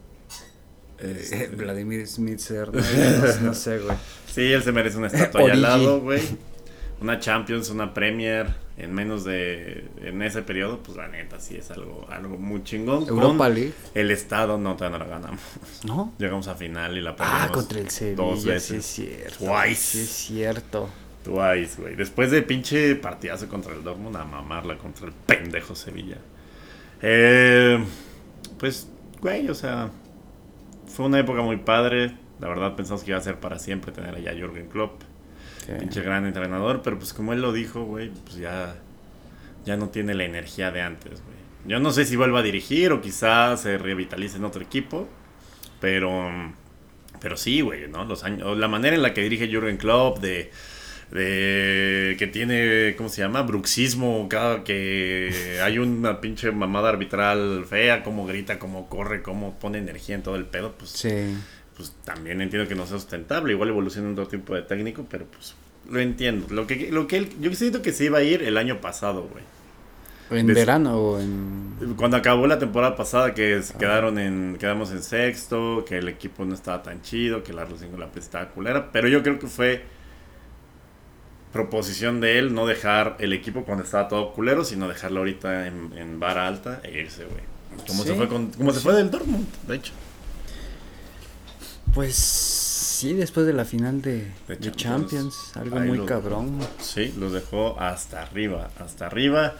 [1.10, 3.96] Este- eh, Vladimir Smitser, no, no, no sé, güey.
[4.32, 6.22] Sí, él se merece una estatua ahí al lado, güey.
[7.00, 9.88] Una Champions, una Premier, en menos de...
[10.02, 13.06] En ese periodo, pues la neta, sí es algo, algo muy chingón.
[13.06, 15.40] con Europa League, El Estado, no, todavía no la ganamos.
[15.84, 16.14] ¿no?
[16.18, 17.40] Llegamos a final y la perdimos.
[17.42, 18.86] Ah, contra el Sevilla, dos sí es veces.
[18.86, 19.44] cierto.
[19.44, 19.74] Twice.
[19.74, 20.88] Sí es cierto.
[21.24, 21.96] Twice, güey.
[21.96, 26.18] Después de pinche partidazo contra el Dortmund, a mamarla contra el pendejo Sevilla.
[27.00, 27.84] Eh,
[28.58, 28.86] pues,
[29.20, 29.90] güey, o sea,
[30.92, 32.12] fue una época muy padre.
[32.40, 35.02] La verdad pensamos que iba a ser para siempre tener allá a Jürgen Klopp,
[35.58, 35.72] Sí.
[35.78, 38.74] pinche gran entrenador, pero pues como él lo dijo, güey, pues ya,
[39.64, 41.36] ya no tiene la energía de antes, güey.
[41.66, 45.08] Yo no sé si vuelva a dirigir o quizás se revitalice en otro equipo,
[45.80, 46.28] pero,
[47.20, 48.04] pero sí, güey, ¿no?
[48.04, 50.50] Los años, la manera en la que dirige Jürgen Klopp de
[51.12, 53.42] de que tiene, ¿cómo se llama?
[53.42, 59.78] Bruxismo, cada que hay una pinche mamada arbitral fea, cómo grita, cómo corre, cómo pone
[59.78, 61.36] energía en todo el pedo, pues, Sí.
[61.76, 65.54] pues también entiendo que no sea sustentable, igual evoluciona otro tipo de técnico, pero pues
[65.90, 66.46] lo entiendo.
[66.50, 69.28] Lo que, lo que él, yo siento que se iba a ir el año pasado,
[69.30, 69.44] güey.
[70.30, 71.94] ¿En verano o en.?
[71.96, 76.46] Cuando acabó la temporada pasada, que se quedaron en, quedamos en sexto, que el equipo
[76.46, 79.82] no estaba tan chido, que la con la estaba culera, pero yo creo que fue
[81.52, 85.92] proposición de él no dejar el equipo cuando estaba todo culero, sino dejarlo ahorita en,
[85.96, 87.42] en vara alta e irse, güey.
[87.86, 89.92] Como, se fue, con, como se fue del Dortmund, de hecho.
[91.94, 95.52] Pues sí, después de la final de, De de Champions.
[95.54, 96.58] Algo muy cabrón.
[96.80, 99.54] Sí, los dejó hasta arriba, hasta arriba.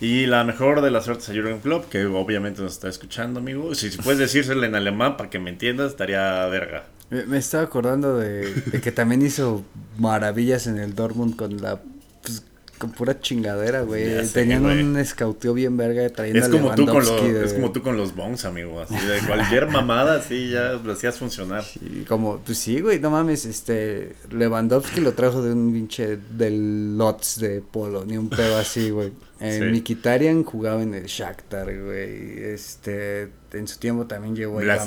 [0.00, 3.74] Y la mejor de las suertes a Jurgen Klopp, que obviamente nos está escuchando, amigo.
[3.74, 6.84] Si, si puedes decírselo en alemán para que me entiendas, estaría verga.
[7.10, 9.64] Me, me estaba acordando de, de que también hizo
[9.98, 11.80] maravillas en el Dortmund con la.
[12.22, 12.42] Pues,
[12.78, 14.26] con pura chingadera, güey.
[14.32, 14.82] Tenían güey.
[14.82, 17.80] un escauteo bien verga trayendo Es a como, tú con los, de- es como tú
[17.80, 18.80] con los bongs, amigo.
[18.82, 21.64] Así de cualquier mamada, así ya lo hacías funcionar.
[22.06, 27.38] Como, pues sí, güey, no mames, este, Lewandowski lo trajo de un pinche del Lotz
[27.38, 29.10] de Polonia, un pedo así, güey.
[29.40, 29.78] Eh, Sí.
[29.80, 34.78] Mkhitaryan jugaba en el Shakhtar, güey, este, en su tiempo también llegó a Ivan,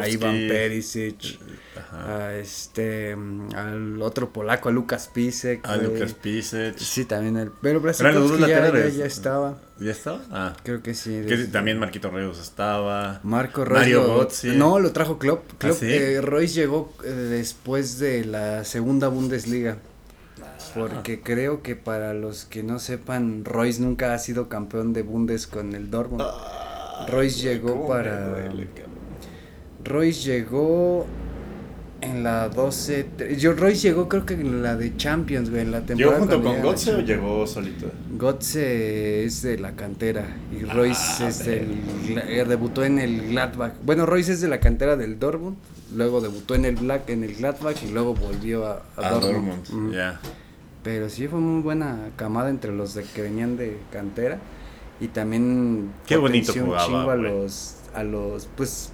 [0.00, 0.08] a.
[0.08, 1.38] Ivan Perisic.
[1.98, 3.12] A este,
[3.54, 5.88] al otro polaco, a Lucas Pisek, A güey.
[5.88, 6.76] Lucas Pisech.
[6.78, 8.96] Sí, también el, pero Eran los dos Blasikowski ya, ya, laterales.
[8.96, 10.20] ya estaba, ¿Ya estaba?
[10.30, 10.56] Ah.
[10.62, 11.22] creo que sí.
[11.26, 13.20] Que también Marquito Ríos estaba.
[13.22, 13.80] Marco Royce.
[13.80, 14.28] Mario.
[14.56, 15.52] No, lo trajo Klopp.
[15.58, 15.86] Klopp ¿sí?
[15.88, 19.78] eh, Royce llegó eh, después de la segunda Bundesliga.
[20.74, 25.46] Porque creo que para los que no sepan, Royce nunca ha sido campeón de Bundes
[25.46, 26.24] con el Dortmund.
[27.08, 28.28] Royce llegó ¿Cómo me para.
[28.28, 28.68] duele?
[29.84, 31.06] Royce llegó
[32.00, 33.06] en la 12.
[33.16, 36.18] tre- Yo, Royce llegó creo que en la de Champions, güey, en la ¿Llegó temporada.
[36.18, 37.90] junto cuando con Gotze o llegó solito?
[38.18, 41.66] Götze es de la cantera y Royce Ah, es del
[42.28, 43.72] eh, debutó en el Gladbach.
[43.84, 45.56] Bueno, Royce es de la cantera del Dortmund,
[45.94, 49.64] luego debutó en el Black en el Gladbach y luego volvió a, a A Dortmund.
[49.64, 49.94] Dortmund.
[50.82, 54.38] Pero sí fue muy buena camada entre los de que venían de cantera
[55.00, 58.92] y también Qué bonito jugaba, chingo a los a los pues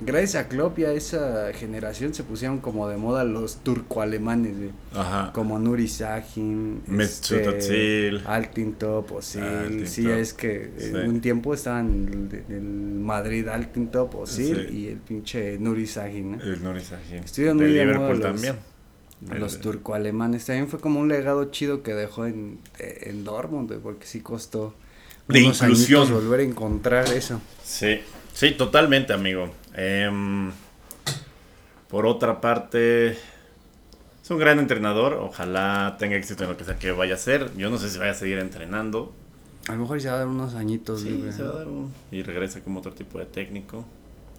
[0.00, 4.70] gracias a Klopp y a esa generación se pusieron como de moda los turco-alemanes, güey.
[4.94, 5.32] Ajá.
[5.32, 8.20] Como Nuri Sahin, este.
[8.26, 9.86] Altintop, Osil.
[9.88, 10.86] Sí, es que sí.
[10.86, 14.76] en un tiempo estaban el, el Madrid Altintop, Osil Sí.
[14.76, 16.32] y el pinche Nuri Sahin.
[16.38, 16.42] ¿no?
[16.42, 17.24] El Nuri Sahin.
[17.24, 18.56] Estuvieron De muy de Liverpool moda los- también.
[19.40, 20.44] Los El- turco-alemanes.
[20.46, 24.74] También fue como un legado chido que dejó en, en Dortmund, güey, porque sí costó
[25.26, 26.08] De inclusión.
[26.12, 27.40] volver a encontrar eso.
[27.64, 27.98] Sí,
[28.32, 29.50] sí, totalmente, amigo.
[29.80, 30.50] Em,
[31.88, 35.14] por otra parte, es un gran entrenador.
[35.14, 37.50] Ojalá tenga éxito en lo que sea que vaya a hacer.
[37.56, 39.12] Yo no sé si vaya a seguir entrenando.
[39.68, 41.32] A lo mejor se va a dar unos añitos Sí, libre.
[41.32, 43.84] se va a dar un- y regresa como otro tipo de técnico.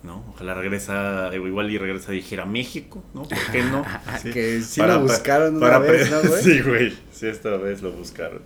[0.01, 0.23] ¿No?
[0.33, 3.23] Ojalá regresa, igual y regresa a dirigir a México, ¿no?
[3.23, 3.83] ¿Por qué no?
[4.33, 6.41] Que sí lo buscaron una para vez, pre- ¿no, güey?
[6.43, 6.97] Sí, güey.
[7.11, 8.41] Sí, esta vez lo buscaron.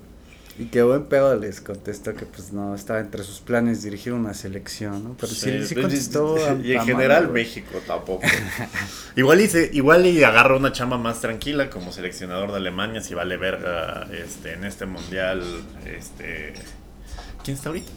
[0.60, 4.36] Y qué buen pedo les contestó que pues no estaba entre sus planes dirigir una
[4.36, 5.16] selección, ¿no?
[5.20, 6.36] Pero sí, sí, contestó.
[6.46, 7.34] a- Y en a general mano.
[7.34, 8.22] México tampoco.
[9.16, 13.16] igual y se- igual y agarra una chamba más tranquila como seleccionador de Alemania si
[13.16, 15.42] vale verga este en este mundial
[15.86, 16.54] este
[17.44, 17.92] ¿Quién está ahorita?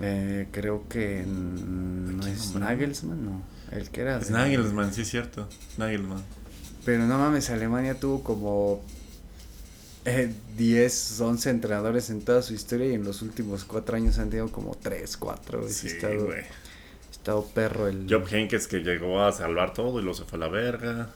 [0.00, 2.60] Eh, creo que no ¿Quién es nombró?
[2.70, 3.42] Nagelsmann, no.
[3.72, 4.18] El que era.
[4.18, 5.48] Es de- Nagelsmann, sí es cierto.
[5.76, 6.22] Nagelsmann.
[6.84, 8.82] Pero no mames, Alemania tuvo como
[10.06, 14.30] eh, 10, 11 entrenadores en toda su historia y en los últimos cuatro años han
[14.30, 15.68] tenido como 3, 4.
[15.68, 16.28] Sí, estado,
[17.10, 18.06] estado perro el...
[18.08, 21.10] Job Henkes que llegó a salvar todo y luego se fue a la verga.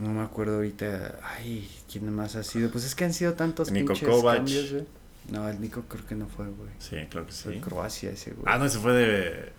[0.00, 1.18] No me acuerdo ahorita.
[1.22, 2.70] Ay, ¿quién más ha sido?
[2.70, 4.36] Pues es que han sido tantos Nico pinches Kovac.
[4.36, 4.84] cambios, güey.
[5.30, 6.70] No, el Nico creo que no fue, güey.
[6.78, 7.60] Sí, creo que Fue sí.
[7.60, 8.44] Croacia ese, güey.
[8.46, 9.52] Ah, no, ese fue de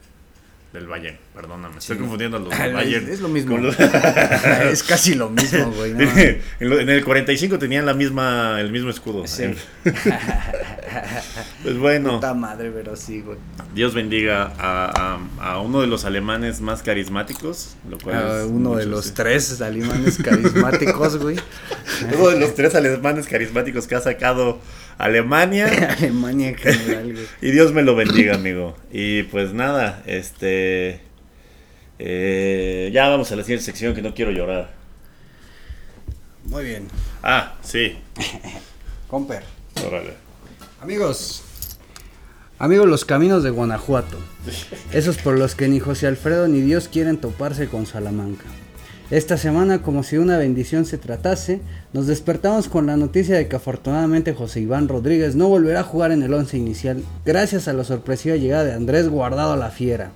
[0.74, 1.78] del Bayern, perdóname.
[1.80, 3.10] Estoy confundiendo a los Ah, del Bayern.
[3.10, 3.58] es lo mismo.
[3.58, 3.78] los-
[4.72, 5.94] es casi lo mismo, güey.
[5.94, 6.02] no
[6.80, 9.28] en, el 45 tenían la misma, el mismo escudo.
[9.28, 9.54] Sí.
[11.64, 13.38] Pues bueno, Puta madre, pero sí, güey.
[13.74, 17.76] Dios bendiga a, a- a uno de los alemanes más carismáticos.
[17.90, 19.12] Lo cual es uno de los sí.
[19.16, 21.38] tres alemanes carismáticos, güey.
[22.16, 24.60] Uno de los tres alemanes carismáticos que ha sacado
[24.98, 25.68] Alemania.
[25.98, 27.26] Alemania en general, güey.
[27.42, 28.76] Y Dios me lo bendiga, amigo.
[28.92, 31.02] Y pues nada, este.
[32.00, 34.72] eh, ya vamos a la siguiente sección que no quiero llorar.
[36.46, 36.88] Muy bien.
[37.24, 37.98] Ah, sí.
[39.08, 39.44] Comper.
[39.86, 40.14] Órale.
[40.82, 41.44] Amigos.
[42.60, 44.18] Amigos, los caminos de Guanajuato.
[44.94, 48.46] Esos por los que ni José Alfredo ni Dios quieren toparse con Salamanca.
[49.12, 51.60] Esta semana, como si una bendición se tratase,
[51.92, 56.14] nos despertamos con la noticia de que afortunadamente José Iván Rodríguez no volverá a jugar
[56.14, 60.12] en el once inicial, gracias a la sorpresiva llegada de Andrés Guardado a la Fiera.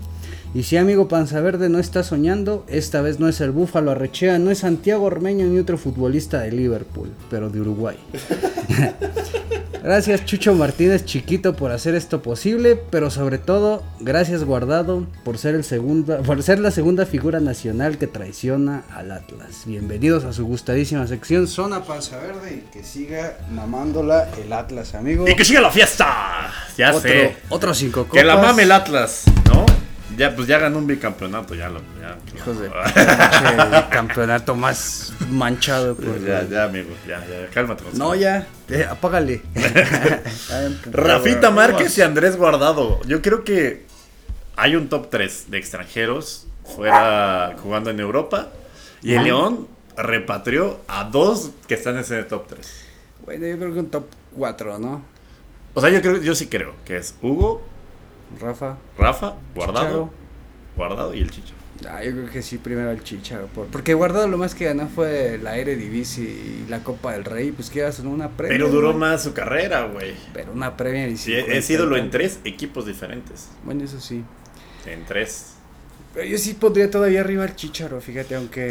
[0.53, 4.39] Y si amigo Panza Verde no está soñando, esta vez no es el Búfalo Arrechea,
[4.39, 7.97] no es Santiago Ormeño ni otro futbolista de Liverpool, pero de Uruguay.
[9.85, 15.53] Gracias Chucho Martínez Chiquito por hacer esto posible, pero sobre todo gracias Guardado por ser
[15.53, 19.61] el segunda, por ser la segunda figura nacional que traiciona al Atlas.
[19.67, 25.27] Bienvenidos a su gustadísima sección Zona Panza Verde y que siga mamándola el Atlas, amigo.
[25.27, 26.51] ¡Y que siga la fiesta!
[26.75, 27.37] Ya otro, sé.
[27.49, 28.19] otro cinco copas.
[28.19, 29.67] Que la mame el Atlas, ¿no?
[30.17, 31.79] Ya, pues ya ganó un bicampeonato, ya lo.
[31.99, 37.83] Ya, Hijos de pinche campeonato más manchado por Pues ya, ya, amigo, ya, ya, cálmate.
[37.93, 39.41] No, ya, eh, apágale.
[40.91, 43.01] Rafita Márquez y Andrés Guardado.
[43.05, 43.85] Yo creo que
[44.55, 48.49] hay un top 3 de extranjeros fuera jugando en Europa.
[49.01, 49.23] Y el.
[49.23, 52.85] León repatrió a dos que están en ese top 3.
[53.25, 54.05] Bueno, yo creo que un top
[54.37, 55.03] 4, ¿no?
[55.73, 57.61] O sea, yo creo, yo sí creo que es Hugo,
[58.39, 58.77] Rafa.
[58.97, 60.09] Rafa, Guardado, Chicharo.
[60.75, 61.53] Guardado y el Chicho.
[61.89, 63.47] Ah, yo creo que sí, primero el Chicharo.
[63.47, 67.51] por- porque Guardado lo más que ganó fue la Eredivisie y la Copa del Rey.
[67.51, 68.59] Pues que son una Premier.
[68.59, 70.13] Pero duró más su carrera, güey.
[70.33, 73.49] Pero una Premier y Sí, es ídolo en tres equipos diferentes.
[73.63, 74.23] Bueno, eso sí.
[74.85, 75.51] En tres.
[76.13, 78.61] Pero yo sí pondría todavía arriba al Chicharo, fíjate, Es aunque.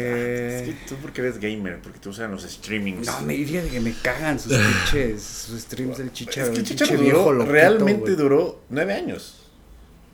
[0.65, 3.05] que tú porque eres gamer, porque tú usan los streamings.
[3.05, 4.51] No, me fíjate que me cagan sus
[4.91, 6.47] pinches, sus streams del Chicharo.
[6.47, 9.41] Es que el Chicharo pinche duró, viejo loquito, realmente duró nueve años.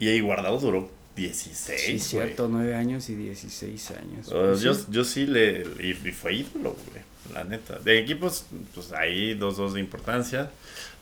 [0.02, 1.80] Y ahí Guardado duró 16.
[1.80, 4.30] Sí, cierto, 9 años y 16 años.
[4.32, 4.86] Pues yo, sí.
[4.90, 5.64] yo sí le.
[5.80, 7.04] Y, y fue ídolo, güey.
[7.32, 7.78] La neta.
[7.78, 10.50] De equipos, pues ahí dos, dos de importancia.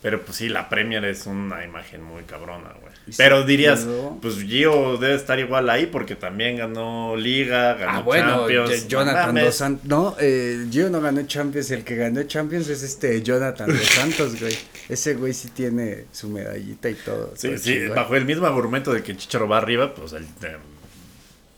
[0.02, 2.94] Pero pues sí, la Premier es una imagen muy cabrona, güey.
[3.18, 3.86] Pero dirías,
[4.22, 8.88] pues Gio debe estar igual ahí porque también ganó Liga, ganó Ah, bueno, Champions.
[8.88, 9.36] Jonathan.
[9.36, 9.86] Dos Santos.
[9.86, 11.72] No, eh, Gio no ganó Champions.
[11.72, 14.56] El que ganó Champions es este Jonathan Dos Santos, güey.
[14.88, 17.34] Ese güey sí tiene su medallita y todo.
[17.36, 20.24] Sí, todo sí, bajo el mismo argumento de que Chicharo va arriba, pues el.
[20.24, 20.58] eh,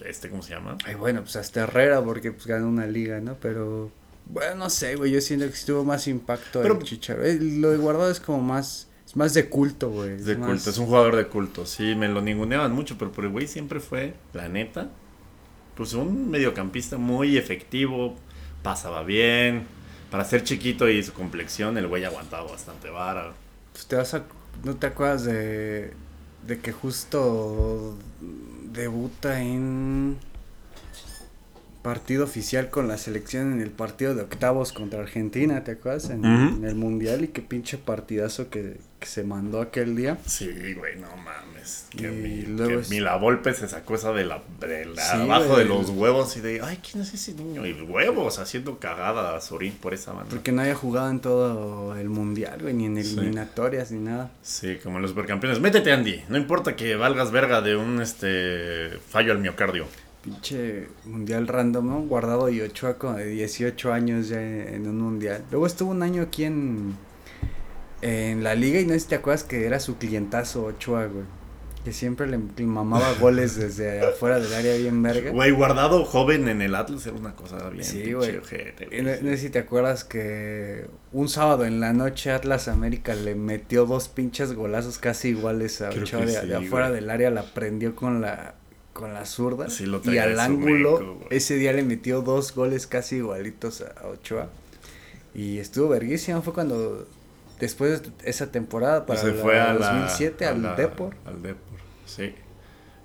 [0.06, 0.78] este, ¿cómo se llama?
[0.86, 3.36] Ay, bueno, pues hasta Herrera porque pues ganó una liga, ¿no?
[3.40, 3.92] Pero,
[4.26, 5.12] bueno, no sé, güey.
[5.12, 7.22] Yo siento que sí tuvo más impacto Pero- el Chicharo.
[7.40, 10.12] Lo de Guardado es como más, es más de culto, güey.
[10.16, 11.66] Es de más- culto, es un jugador de culto.
[11.66, 14.90] Sí, me lo ninguneaban mucho, pero por el güey siempre fue, la neta,
[15.76, 18.16] pues un mediocampista muy efectivo,
[18.64, 19.66] pasaba bien.
[20.12, 23.32] Para ser chiquito y su complexión, el güey aguantaba bastante vara.
[23.72, 24.26] Pues te vas a,
[24.66, 25.94] ¿no te acuerdas de,
[26.46, 27.98] de que justo
[28.74, 30.18] debuta en
[31.82, 36.10] partido oficial con la selección en el partido de octavos contra Argentina, ¿te acuerdas?
[36.10, 36.24] En,
[36.64, 40.18] el mundial y qué pinche partidazo que, que se mandó aquel día.
[40.26, 41.86] Sí, güey, no mames.
[41.96, 44.86] Que, Y mi, luego que es- mi la Volpe se sacó esa de la, de
[44.86, 47.66] la- Sí, abajo de los huevos y de, ay, ¿quién es ese niño?
[47.66, 50.30] Y huevos haciendo cagadas Sorín por esa banda.
[50.30, 53.18] Porque no había jugado en todo el mundial, güey, ni en Sí.
[53.18, 54.32] eliminatorias, ni nada.
[54.42, 55.60] Sí, como en los supercampeones.
[55.60, 56.24] Métete, Andy.
[56.30, 59.86] No importa que valgas verga de un este fallo al miocardio.
[60.22, 62.02] Pinche mundial random, ¿no?
[62.04, 65.44] Guardado y Ochoa de 18 años ya en, un mundial.
[65.50, 66.96] Luego estuvo un año aquí en,
[68.04, 71.26] en la liga y no sé si te acuerdas que era su clientazo Ochoa, güey.
[71.84, 75.32] Que siempre le, mamaba goles desde afuera del área bien verga.
[75.32, 77.84] Güey, guardado joven en el Atlas era una cosa bien.
[77.84, 78.38] Sí, güey.
[78.38, 83.88] No, sé si te acuerdas que un sábado en la noche Atlas América le metió
[83.88, 88.54] dos pinches golazos casi iguales a Ochoa de, afuera del área, la prendió con la
[88.94, 89.70] con la zurda.
[89.70, 94.08] Sí, lo y al ángulo, meco, ese día le metió dos goles casi igualitos a,
[94.08, 94.50] Ochoa.
[95.34, 96.42] Y estuvo verguísima.
[96.42, 97.08] Fue cuando,
[97.60, 101.16] después de esa temporada, para se la fue a la- 2007, a al la- Depor.
[101.26, 102.34] Al Depor, sí.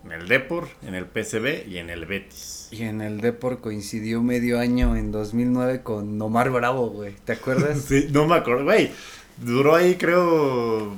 [0.05, 2.69] En el Depor, en el PSV y en el Betis.
[2.71, 7.15] Y en el Depor coincidió medio año en 2009 con Omar Bravo, güey.
[7.25, 7.79] ¿Te acuerdas?
[7.89, 8.91] Sí, no me acuerdo, güey.
[9.39, 10.97] Duró ahí, creo,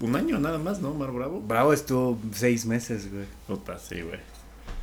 [0.00, 1.40] un año nada más, ¿no, Mar Bravo?
[1.40, 3.26] Bravo estuvo seis meses, güey.
[3.46, 4.20] Puta, sí, güey.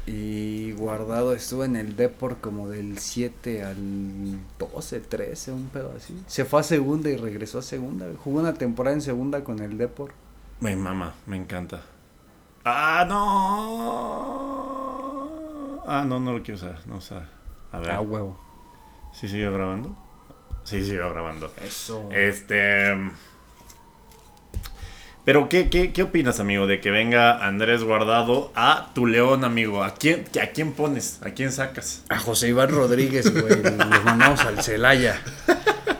[0.08, 6.16] Y Guardado estuvo en el Depor como del 7 al 12, 13, un pedo así.
[6.28, 8.06] Se fue a segunda y regresó a segunda.
[8.24, 10.12] Jugó una temporada en segunda con el Depor.
[10.60, 11.82] Me mama, me encanta.
[12.64, 14.36] ¡Ah, no!
[15.88, 17.28] Ah, no, no lo quiero usar, no usar.
[17.72, 18.40] A ver, A huevo.
[19.14, 19.96] ¿sí sigue grabando?
[20.64, 21.52] Sí, sigue grabando.
[21.64, 22.10] Eso.
[22.12, 22.94] Este.
[25.26, 29.84] Pero, ¿qué, qué, ¿qué opinas, amigo, de que venga Andrés Guardado a tu León, amigo?
[29.84, 31.20] ¿A quién, ¿A quién pones?
[31.24, 32.04] ¿A quién sacas?
[32.10, 33.64] A José Iván Rodríguez, güey.
[33.64, 35.20] Los mandamos al Celaya.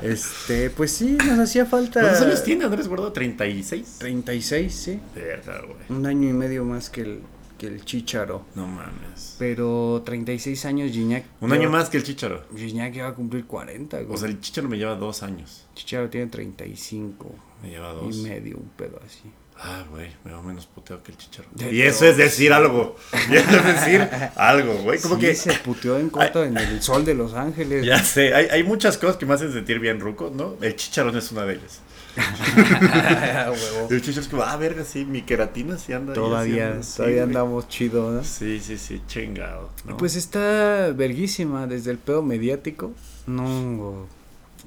[0.04, 2.02] Este, pues sí, nos hacía falta.
[2.02, 3.12] ¿Cuántos años tiene Andrés Guardado?
[3.14, 3.98] ¿36?
[3.98, 5.00] 36, sí.
[5.16, 5.78] Verga, güey.
[5.90, 7.22] Un año y medio más que el,
[7.68, 8.46] que el Chicharo.
[8.56, 9.36] No mames.
[9.40, 11.24] Pero 36 años Gignac.
[11.42, 12.44] Un año más que el Chicharo.
[12.56, 14.14] Gignac ya va a cumplir 40, güey.
[14.14, 15.66] O sea, el Chicharo me lleva dos años.
[15.76, 18.18] Chicharo tiene 35 Me lleva y dos.
[18.18, 19.32] medio, un pedo así.
[19.58, 21.48] Ah, güey, me veo menos puteo que el Chicharo.
[21.54, 22.98] De Y eso es decir algo.
[23.32, 24.02] Y eso es decir
[24.36, 25.00] algo, güey.
[25.00, 25.36] Como Sí, que.
[25.36, 27.86] se puteó en corto en el sol de Los Ángeles.
[27.86, 30.56] Ya sé, hay, hay muchas cosas que me hacen sentir bien ruco, ¿no?
[30.62, 31.80] El chicharón es una de ellas.
[33.90, 36.14] El chicharón es como, ah, verga, sí, mi queratina sí anda.
[36.14, 38.24] Todavía, todavía andamos chido, ¿no?
[38.24, 39.70] Sí, sí, sí, chingado.
[39.86, 39.98] ¿no?
[39.98, 42.92] Pues está verguísima desde el pedo mediático.
[43.28, 44.06] No,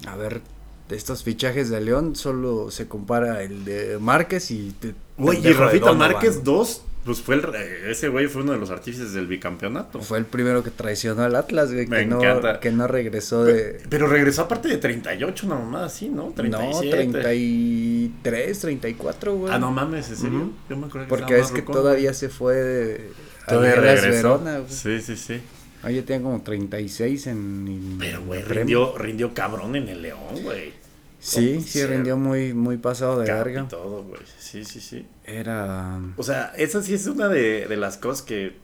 [0.07, 0.41] a ver,
[0.89, 4.73] de estos fichajes de León solo se compara el de Márquez y...
[4.79, 5.93] te- Güey, y Rafita.
[5.93, 7.45] Márquez 2, pues fue el.
[7.89, 10.01] Ese güey fue uno de los artífices del bicampeonato.
[10.01, 12.21] Fue el primero que traicionó al Atlas, güey, Me que no,
[12.61, 13.81] que no regresó de...
[13.89, 16.33] Pero regresó aparte de 38, una mamá así, ¿no?
[16.35, 17.07] 37.
[17.07, 19.53] No, 33, 34, güey.
[19.53, 20.39] Ah, no mames, ¿en serio?
[20.39, 20.53] Ujú.
[20.69, 23.11] Yo me acuerdo que Porque es que rucón, todavía se fue de...
[23.47, 24.39] a Todavía regresó.
[24.39, 24.71] Verona, güey.
[24.71, 25.41] Sí, sí, sí.
[25.83, 27.37] Ah, ya tenía como 36 en...
[27.69, 30.73] en Pero, güey, rindió, rindió cabrón en el León, güey.
[31.21, 34.21] Sí, sí, rindió muy, muy pasado de y todo, güey.
[34.39, 35.07] Sí, sí, sí.
[35.25, 36.01] Era...
[36.17, 38.57] O sea, esa sí es una de, de las cosas que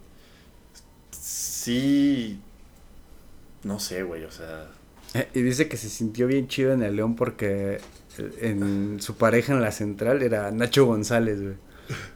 [1.11, 2.41] sí...
[3.65, 4.69] No sé, güey, o sea...
[5.15, 7.81] Eh, Y dice que se sintió bien chido en el León porque
[8.19, 11.55] eh, en su pareja en la central era Nacho González, güey.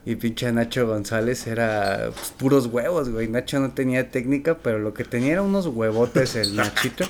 [0.07, 3.29] Y pinche Nacho González era pues, puros huevos, güey.
[3.29, 7.05] Nacho no tenía técnica, pero lo que tenía era unos huevotes el Nachito.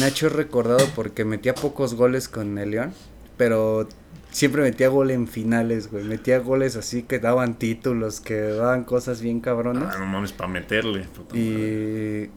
[0.00, 2.92] Nacho es recordado porque metía pocos goles con el León,
[3.36, 3.86] pero
[4.30, 6.04] siempre metía gol en finales, güey.
[6.04, 9.94] Metía goles así que daban títulos, que daban cosas bien cabronas.
[9.94, 11.04] Ah, no mames, para meterle.
[11.04, 11.40] puta madre.
[11.40, 12.30] Y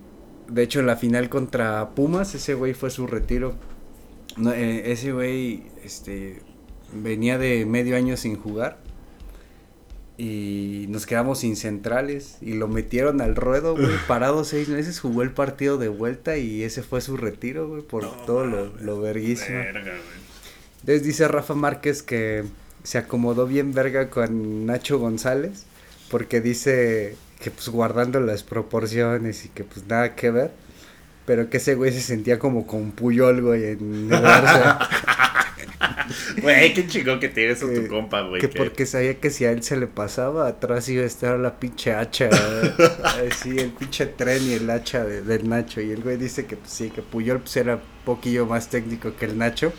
[0.53, 3.55] de hecho en la final contra Pumas, ese güey fue su retiro.
[4.37, 6.41] No, eh, ese güey este,
[6.93, 8.79] venía de medio año sin jugar.
[10.21, 12.37] Y nos quedamos sin centrales.
[12.41, 13.95] Y lo metieron al ruedo, güey.
[14.07, 16.37] Parado seis meses, jugó el partido de vuelta.
[16.37, 17.81] Y ese fue su retiro, güey.
[17.81, 19.57] Por No todo lo, lo verguísimo.
[19.57, 19.93] Verga.
[20.81, 22.43] Entonces dice Rafa Márquez que
[22.83, 25.65] se acomodó bien verga con Nacho González,
[26.09, 30.51] porque dice que pues guardando las proporciones y que pues nada que ver,
[31.25, 34.87] pero que ese güey se sentía como con Puyol, güey, en el Barça,
[36.41, 38.41] Güey, qué chingón que tienes Que- tu compa, güey.
[38.41, 41.37] que que- porque sabía que si a él se le pasaba, atrás iba a estar
[41.39, 42.29] la pinche hacha,
[43.31, 46.55] así el pinche tren y el hacha de- del Nacho, y el güey dice que
[46.55, 49.71] pues, sí, que Puyol pues era un poquillo más técnico que el Nacho,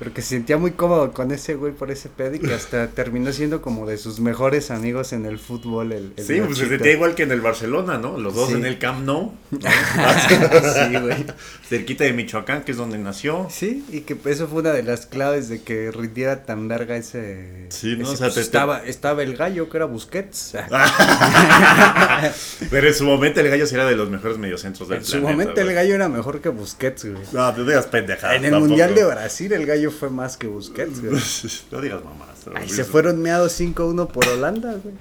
[0.00, 2.88] pero que se sentía muy cómodo con ese güey por ese pedo y que hasta
[2.88, 5.92] terminó siendo como de sus mejores amigos en el fútbol.
[5.92, 8.18] El, el Sí, pues se sentía igual que en el Barcelona, ¿no?
[8.18, 8.54] Los dos Sí.
[8.56, 9.32] en el Camp Nou.
[9.52, 11.24] sí, güey.
[11.68, 13.46] Cerquita de Michoacán, que es donde nació.
[13.50, 17.66] Sí, y que eso fue una de las claves de que rindiera tan verga ese.
[17.68, 18.04] Sí, ¿no?
[18.04, 20.54] ese, O sea, pues, te- te- estaba, estaba el gallo que era Busquets.
[22.70, 25.18] Pero en su momento el gallo sí era de los mejores mediocentros del en su
[25.20, 27.22] momento el gallo era mejor que Busquets, güey.
[27.32, 28.36] No, te digas pendejadas.
[28.36, 28.68] en el tampoco.
[28.68, 31.12] Mundial de Brasil el gallo fue más que Busquets, güey.
[31.70, 32.28] no digas mamás.
[32.54, 34.94] Ahí se fueron meados 5-1 por Holanda, güey.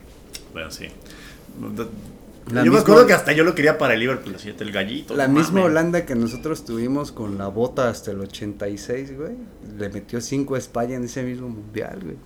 [0.54, 0.88] Bueno, sí.
[2.52, 5.16] La yo me acuerdo que hasta yo lo quería para el Liverpool, así, el gallito.
[5.16, 5.64] La misma.
[5.64, 9.34] Holanda que nosotros tuvimos con la bota hasta el 86, güey.
[9.78, 12.18] Le metió 5 a España en ese mismo mundial, güey.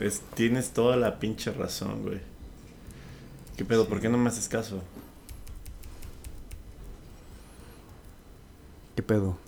[0.00, 2.20] Es- tienes toda la pinche razón, güey.
[3.56, 3.88] ¿Qué pedo?
[3.88, 4.82] ¿Por qué no me haces caso?
[8.94, 9.38] ¿Qué pedo?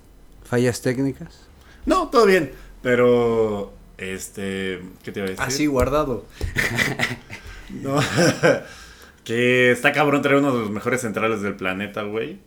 [0.45, 1.48] ¿Fallas técnicas?
[1.89, 2.53] No, todo bien.
[2.83, 5.45] Pero, este, ¿qué te iba a decir?
[5.45, 6.27] Así guardado.
[7.71, 8.01] No.
[9.25, 12.39] Que está cabrón traer uno de los mejores centrales del planeta, güey.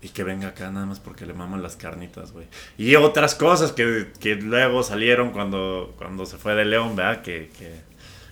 [0.00, 2.48] Y que venga acá nada más porque le maman las carnitas, güey.
[2.76, 7.22] Y otras cosas que, que, luego salieron cuando, cuando se fue de León, ¿verdad?
[7.22, 7.80] Que, que,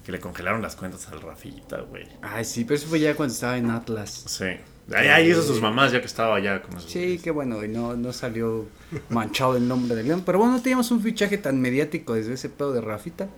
[0.04, 2.08] que, le congelaron las cuentas al Rafita, güey.
[2.20, 4.24] Ay, sí, pero eso fue ya cuando estaba en Atlas.
[4.26, 4.46] Sí.
[4.94, 6.80] Ahí, hizo sus mamás ya que estaba allá con.
[6.80, 7.68] Sí, qué bueno, güey.
[7.68, 8.66] No, no salió
[9.08, 10.22] manchado el nombre de León.
[10.26, 13.28] Pero bueno, no teníamos un fichaje tan mediático desde ese pedo de Rafita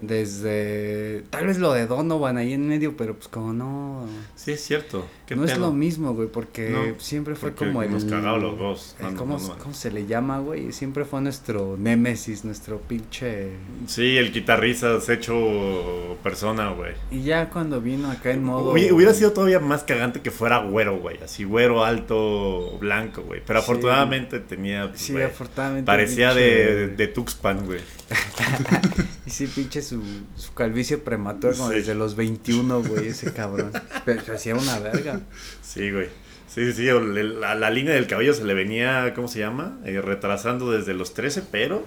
[0.00, 4.06] desde tal vez lo de Donovan ahí en medio, pero pues como no.
[4.34, 5.06] Sí, es cierto.
[5.34, 7.90] no es lo mismo, güey, porque siempre fue como el.
[7.90, 8.96] Nos cagaba los dos.
[9.16, 9.38] ¿cómo,
[9.72, 10.72] se le llama, güey?
[10.72, 13.50] Siempre fue nuestro némesis, nuestro pinche.
[13.86, 16.92] Sí, el guitarrista hecho persona, güey.
[17.10, 18.72] Y ya cuando vino acá en modo.
[18.72, 21.18] Hubiera sido todavía más cagante que fuera güero, güey.
[21.22, 23.42] Así güero, alto, blanco, güey.
[23.46, 24.88] Pero afortunadamente tenía.
[24.88, 25.86] Pues, sí, afortunadamente.
[25.86, 27.80] Parecía de, de Tuxpan, güey.
[29.26, 30.02] y sí, pinche su,
[30.36, 33.72] su calvicie prematura como desde los 21, güey, ese cabrón.
[34.04, 35.20] Pero hacía una verga.
[35.62, 36.08] Sí, güey.
[36.48, 39.78] Sí, sí, la, la, línea del cabello se le venía, ¿cómo se llama?
[39.84, 41.84] Eh, retrasando desde los 13, pero...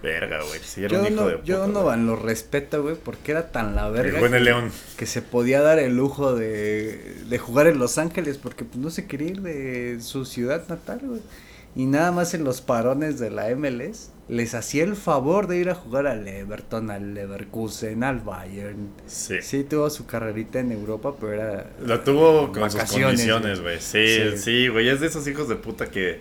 [0.00, 0.60] Verga, güey.
[0.62, 3.50] Sí, era yo un hijo no, de puta, Yo no lo respeto, güey, porque era
[3.50, 4.20] tan la verga.
[4.20, 4.70] El León.
[4.96, 8.90] Que se podía dar el lujo de, de jugar en Los Ángeles porque pues, no
[8.90, 11.20] se quería ir de su ciudad natal, güey.
[11.76, 15.70] Y nada más en los parones de la MLS les hacía el favor de ir
[15.70, 18.90] a jugar al Everton, al Leverkusen, al Bayern.
[19.06, 19.36] Sí.
[19.40, 21.70] Sí, tuvo su carrerita en Europa, pero era.
[21.84, 23.80] Lo tuvo con sus condiciones, güey.
[23.80, 24.88] Sí, sí, güey.
[24.88, 26.20] es de esos hijos de puta que.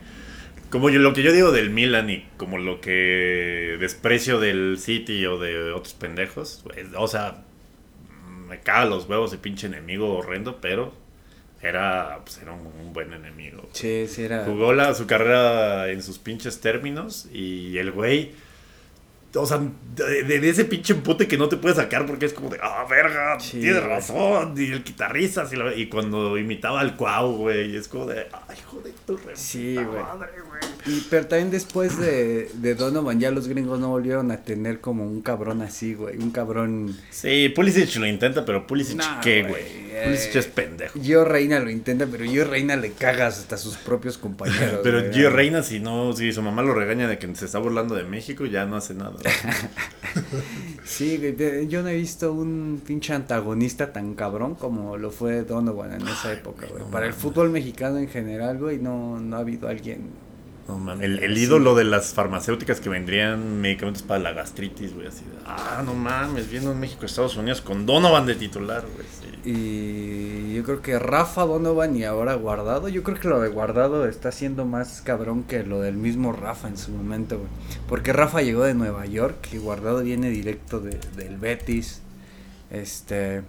[0.69, 5.25] Como yo, lo que yo digo del Milan y como lo que desprecio del City
[5.25, 6.63] o de otros pendejos.
[6.97, 7.43] o sea,
[8.47, 10.93] me caga los huevos de pinche enemigo horrendo, pero
[11.61, 13.67] era, pues, era un, buen enemigo.
[13.73, 14.45] Sí, sí, era.
[14.45, 18.31] Jugó la, su carrera en sus pinches términos y el güey
[19.35, 19.61] o sea,
[19.95, 23.37] de, ese pinche empute que no te puede sacar porque es como de, ah, verga,
[23.37, 24.53] tienes razón.
[24.57, 29.17] Y el guitarrista, y cuando imitaba al Cuau, güey, es como de, ay, joder, tu
[29.17, 30.03] re Sí, güey.
[30.87, 35.05] Y pero también después de, de Donovan, ya los gringos no volvieron a tener como
[35.05, 36.17] un cabrón así, güey.
[36.17, 36.95] Un cabrón.
[37.09, 39.87] Sí, Pulisic lo intenta, pero Pulisic, ¿qué, güey?
[40.05, 40.97] Pulisic es pendejo.
[41.01, 44.79] Gio Reina lo intenta, pero Gio Reina le cagas hasta a sus propios compañeros.
[44.81, 47.93] pero Gio Reina, si no, si su mamá lo regaña de que se está burlando
[47.95, 49.15] de México, ya no hace nada.
[50.85, 51.19] sí,
[51.67, 56.31] yo no he visto un pinche antagonista tan cabrón como lo fue Donovan en esa
[56.31, 56.83] época, güey.
[56.91, 60.26] Para el fútbol mexicano en general, güey, no, no ha habido alguien
[61.01, 65.93] el, ídolo de las farmacéuticas que vendrían medicamentos para la gastritis, güey, así ah, no
[65.93, 69.07] mames, viendo en México, Estados Unidos con Donovan de titular, güey.
[69.45, 74.05] Y yo creo que Rafa Donovan y ahora Guardado, yo creo que lo de Guardado
[74.05, 77.49] está siendo más cabrón que lo del mismo Rafa en su momento, güey.
[77.87, 82.01] Porque Rafa llegó de Nueva York y Guardado viene directo de, del Betis.
[82.71, 83.43] Este,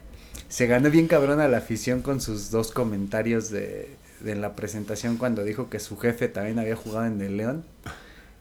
[0.49, 5.17] se ganó bien cabrón a la afición con sus dos comentarios de, de la presentación
[5.17, 7.65] cuando dijo que su jefe también había jugado en el León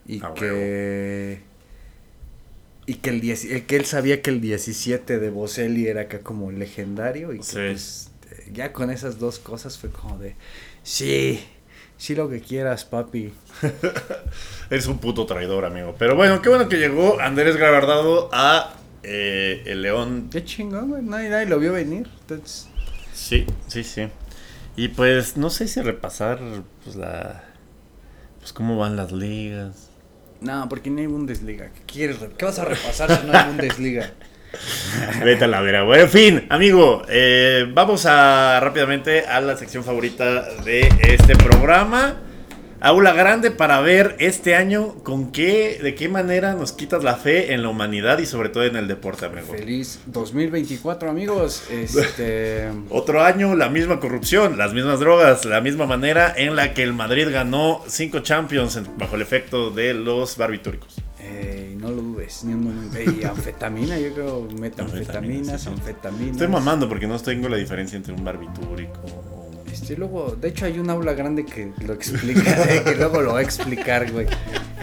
[0.07, 1.41] y ah, que
[2.85, 7.33] y que el, que él sabía que el 17 de Boselli era acá como legendario
[7.33, 8.11] y que pues,
[8.51, 10.35] ya con esas dos cosas fue como de
[10.83, 11.43] sí,
[11.97, 13.33] sí lo que quieras, papi.
[14.69, 15.95] Eres un puto traidor, amigo.
[15.99, 18.73] Pero bueno, qué bueno que llegó Andrés Gravardado a
[19.03, 20.29] eh, el León.
[20.31, 21.03] Qué chingón, güey.
[21.03, 22.07] Nadie, nadie lo vio venir.
[22.21, 22.69] Entonces...
[23.13, 24.07] Sí, sí, sí.
[24.77, 26.39] Y pues no sé si repasar
[26.83, 27.43] pues la
[28.39, 29.89] pues cómo van las ligas.
[30.39, 31.71] No, porque no hay Bundesliga.
[31.73, 32.17] ¿Qué quieres?
[32.37, 34.11] ¿Qué vas a repasar si no hay Bundesliga?
[35.23, 39.83] Vete a la vera, Bueno, en fin, amigo, eh, vamos a rápidamente a la sección
[39.83, 42.15] favorita de este programa
[42.79, 47.53] aula grande para ver este año con qué, de qué manera nos quitas la fe
[47.53, 49.47] en la humanidad y sobre todo en el deporte, amigo.
[49.47, 51.63] Feliz 2024, amigos.
[51.71, 52.69] Este...
[52.89, 56.93] Otro año, la misma corrupción, las mismas drogas, la misma manera en la que el
[56.93, 60.95] Madrid ganó cinco Champions bajo el efecto de los barbitúricos.
[61.19, 62.97] Eh, no lo dudes, ni un momento.
[62.99, 66.31] Y anfetamina, yo creo, metanfetaminas, anfetaminas.
[66.33, 69.36] Estoy mamando porque no tengo la diferencia entre un barbitúrico
[69.81, 73.33] este, luego, de hecho hay un aula grande que lo explica, eh, que luego lo
[73.33, 74.27] va a explicar, güey.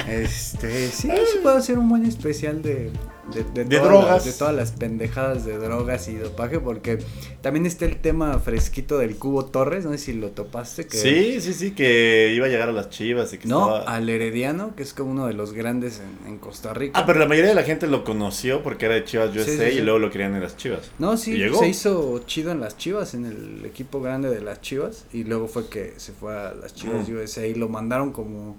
[0.09, 2.91] Este, sí, sí puedo hacer un buen especial de,
[3.35, 4.25] de, drogas.
[4.25, 6.99] de todas las pendejadas de drogas y dopaje, porque
[7.43, 10.87] también está el tema fresquito del Cubo Torres, no sé si lo topaste.
[10.87, 14.09] Que, sí, sí, sí, que iba a llegar a las Chivas y que No, al
[14.09, 16.99] Herediano, que es como uno de los grandes en, Costa Rica.
[16.99, 19.81] Ah, pero la mayoría de la gente lo conoció porque era de Chivas USA y
[19.81, 20.91] luego lo querían en las Chivas.
[20.99, 25.07] No, sí, se hizo chido en las Chivas, en el equipo grande de las Chivas,
[25.13, 27.17] y luego fue que se fue a las Chivas mm.
[27.17, 28.57] USA y lo mandaron como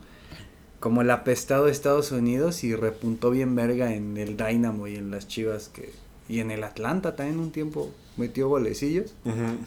[0.86, 5.10] como el apestado de Estados Unidos y repuntó bien verga en el Dynamo y en
[5.10, 5.92] las Chivas que
[6.30, 9.16] y en el Atlanta también un tiempo metió golecillos.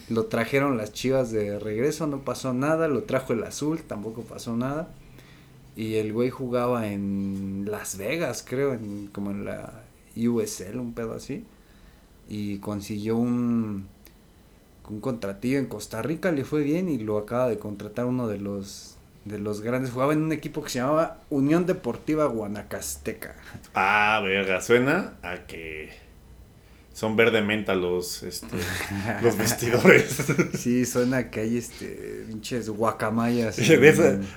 [0.09, 2.87] Lo trajeron las chivas de regreso, no pasó nada.
[2.87, 4.91] Lo trajo el azul, tampoco pasó nada.
[5.75, 9.83] Y el güey jugaba en Las Vegas, creo, en, como en la
[10.17, 11.45] USL, un pedo así.
[12.29, 13.89] Y consiguió un,
[14.89, 18.39] un contratillo en Costa Rica, le fue bien y lo acaba de contratar uno de
[18.39, 18.98] los
[19.29, 19.93] de los grandes.
[19.93, 23.37] Jugaba en un equipo que se llamaba Unión Deportiva Guanacasteca.
[23.75, 26.09] Ah, verga, suena a que
[26.99, 28.57] son verde menta los, este,
[29.23, 30.17] los vestidores.
[30.59, 33.57] Sí, suena que hay este, pinches guacamayas.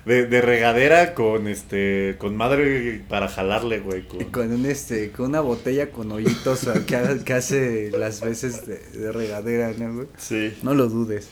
[0.06, 4.08] De, de, regadera con este, con madre para jalarle, güey.
[4.08, 9.96] Con, un este, con una botella con hoyitos que, hace las veces de, regadera, ¿no,
[9.96, 10.08] güey?
[10.18, 10.56] Sí.
[10.62, 11.30] No lo dudes.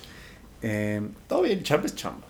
[0.63, 2.25] Eh, Todo bien, chamba es chamba.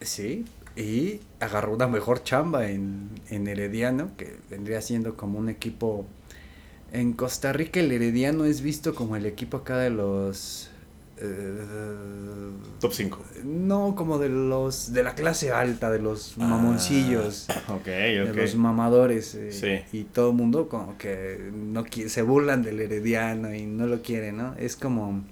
[0.00, 0.44] Sí,
[0.78, 6.06] y agarró una mejor chamba en, en Herediano, que vendría siendo como un equipo...
[6.92, 10.70] En Costa Rica el Herediano es visto como el equipo acá de los...
[11.20, 13.24] Eh, Top 5.
[13.44, 17.48] No, como de los de la clase alta, de los ah, mamoncillos.
[17.84, 19.34] De los mamadores.
[19.34, 24.00] Eh, y todo el mundo como que no se burlan del Herediano y no lo
[24.00, 24.54] quieren, ¿no?
[24.54, 25.24] Es como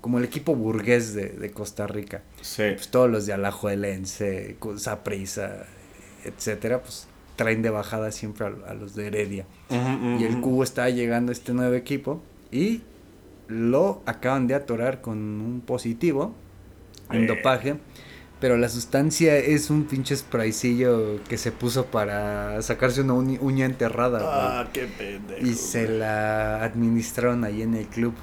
[0.00, 2.22] como el equipo burgués de, de Costa Rica.
[2.40, 2.62] Sí.
[2.74, 5.66] Pues todos los de Alajuelense, Saprisa,
[6.24, 9.46] etcétera, pues traen de bajada siempre a, los de Heredia.
[9.70, 12.22] y el cubo está llegando a este nuevo equipo
[12.52, 12.82] y
[13.48, 16.34] lo acaban de atorar con un positivo
[17.10, 17.26] en eh.
[17.26, 17.76] dopaje.
[18.40, 24.20] Pero la sustancia es un pinche spraycillo que se puso para sacarse una uña enterrada.
[24.22, 25.46] Ah, qué pendejo.
[25.46, 28.14] Y se la administraron ahí en el club.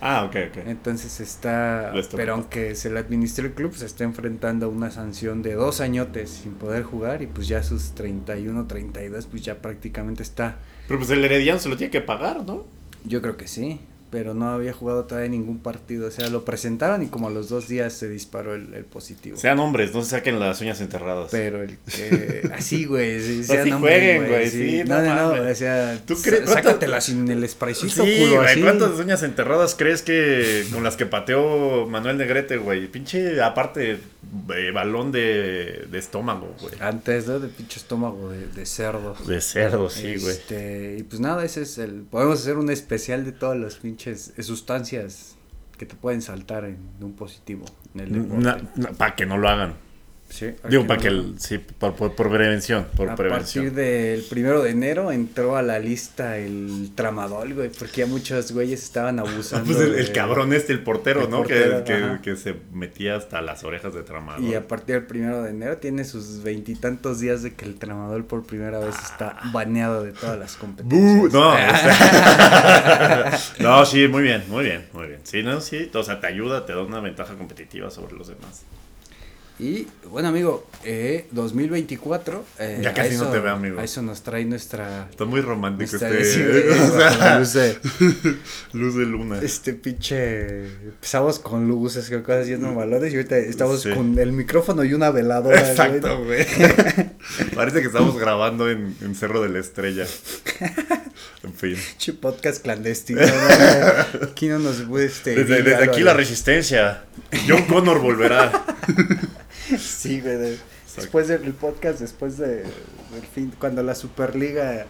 [0.00, 0.56] Ah, ok, ok.
[0.66, 5.42] Entonces está, pero aunque se le administre el club, se está enfrentando a una sanción
[5.42, 10.22] de dos añotes sin poder jugar y pues ya sus 31, 32, pues ya prácticamente
[10.22, 10.56] está.
[10.88, 12.64] Pero pues el Herediano se lo tiene que pagar, ¿no?
[13.04, 13.80] Yo creo que sí
[14.10, 16.08] pero no había jugado todavía ningún partido.
[16.08, 19.36] O sea, lo presentaron y como a los dos días se disparó el, positivo.
[19.36, 21.28] Sean hombres, no se saquen las uñas enterradas.
[21.30, 22.50] Pero el que.
[22.54, 23.20] Así, güey.
[23.20, 24.50] Sí, sean jueguen, güey.
[24.50, 26.50] Sí, no, no, no, O sea, ¿tú crees?
[26.50, 28.60] Sácatelas sin el spraycito, sí, culo, así.
[28.60, 32.88] ¿Cuántas uñas enterradas crees que con las que pateó Manuel Negrete, güey?
[32.88, 34.00] Pinche, aparte,
[34.56, 36.74] eh, balón de, de estómago, güey.
[36.80, 37.38] Antes, ¿no?
[37.38, 39.14] De pinche estómago de, de cerdo.
[39.26, 40.32] De cerdo, sí, güey.
[40.32, 42.02] Este, y pues nada, ese es el.
[42.02, 43.99] Podemos hacer un especial de todos los pinches
[44.42, 45.36] sustancias
[45.78, 47.64] que te pueden saltar en un positivo.
[48.98, 49.74] para que no lo hagan.
[50.68, 53.64] Digo, para que, el, sí, por, prevención, por a prevención.
[53.66, 58.52] partir del primero de enero entró a la lista el tramadol, güey, porque ya muchos
[58.52, 59.66] güeyes estaban abusando.
[59.66, 61.42] pues el, cabrón este, el portero, ¿no?
[61.42, 64.44] que, que, se metía hasta las orejas de tramadol.
[64.44, 68.24] Y a partir del primero de enero tiene sus veintitantos días de que el tramadol
[68.24, 71.32] por primera vez está baneado de todas las competencias.
[71.32, 71.54] no,
[73.58, 75.20] no, sí, muy bien, muy bien, muy bien.
[75.24, 78.64] Sí, no, sí, o sea, te ayuda, te da una ventaja competitiva sobre los demás.
[79.60, 82.44] Y bueno, amigo, eh, 2024.
[82.60, 83.78] Eh, ya casi no te veo, amigo.
[83.78, 85.08] A eso nos trae nuestra.
[85.10, 86.70] Está muy romántico este.
[86.70, 87.78] o sea, luz, de,
[88.72, 89.38] luz de luna.
[89.42, 90.64] Este pinche.
[90.64, 93.12] Empezamos con luces, que cosas haciendo valores.
[93.12, 95.60] Y ahorita estamos con el micrófono y una veladora.
[95.60, 96.46] Exacto, güey.
[97.54, 100.06] Parece que estamos grabando en, en Cerro de la Estrella.
[101.42, 101.74] En fin.
[101.74, 103.20] Pinche podcast clandestino.
[104.22, 105.04] Aquí no nos puede.
[105.04, 107.04] Este, desde, desde aquí la resistencia.
[107.46, 108.64] John Connor volverá.
[109.78, 110.58] sí, güey.
[110.96, 114.86] después del podcast, después de, del fin, cuando la Superliga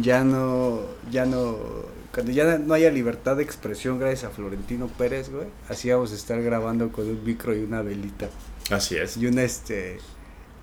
[0.00, 1.56] ya no, ya no,
[2.12, 6.14] cuando ya no haya libertad de expresión gracias a Florentino Pérez, güey, así vamos a
[6.14, 8.28] estar grabando con un micro y una velita.
[8.70, 9.16] Así es.
[9.16, 9.98] Y una, este,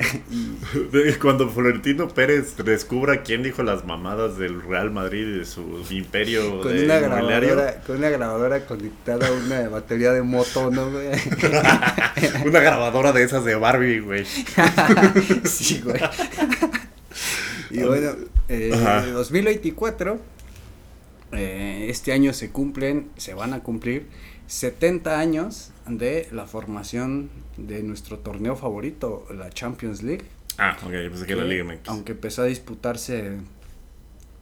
[1.21, 6.61] Cuando Florentino Pérez descubra quién dijo las mamadas del Real Madrid y de su imperio
[6.61, 11.07] con una grabadora Con una grabadora conectada a una batería de moto, ¿no, güey?
[12.45, 14.25] una grabadora de esas de Barbie, güey.
[15.45, 16.01] sí, güey.
[17.69, 18.11] Y bueno,
[18.49, 18.69] eh,
[19.13, 20.19] 2024,
[21.33, 24.07] eh, este año se cumplen, se van a cumplir
[24.51, 30.25] 70 años de la formación de nuestro torneo favorito, la Champions League.
[30.57, 31.87] Ah, ok, pensé que, la Liga MX.
[31.87, 33.37] Aunque empezó a disputarse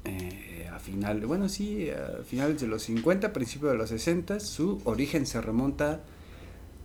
[0.05, 4.81] eh, a final, bueno, sí, a finales de los 50, principios de los 60, su
[4.83, 6.01] origen se remonta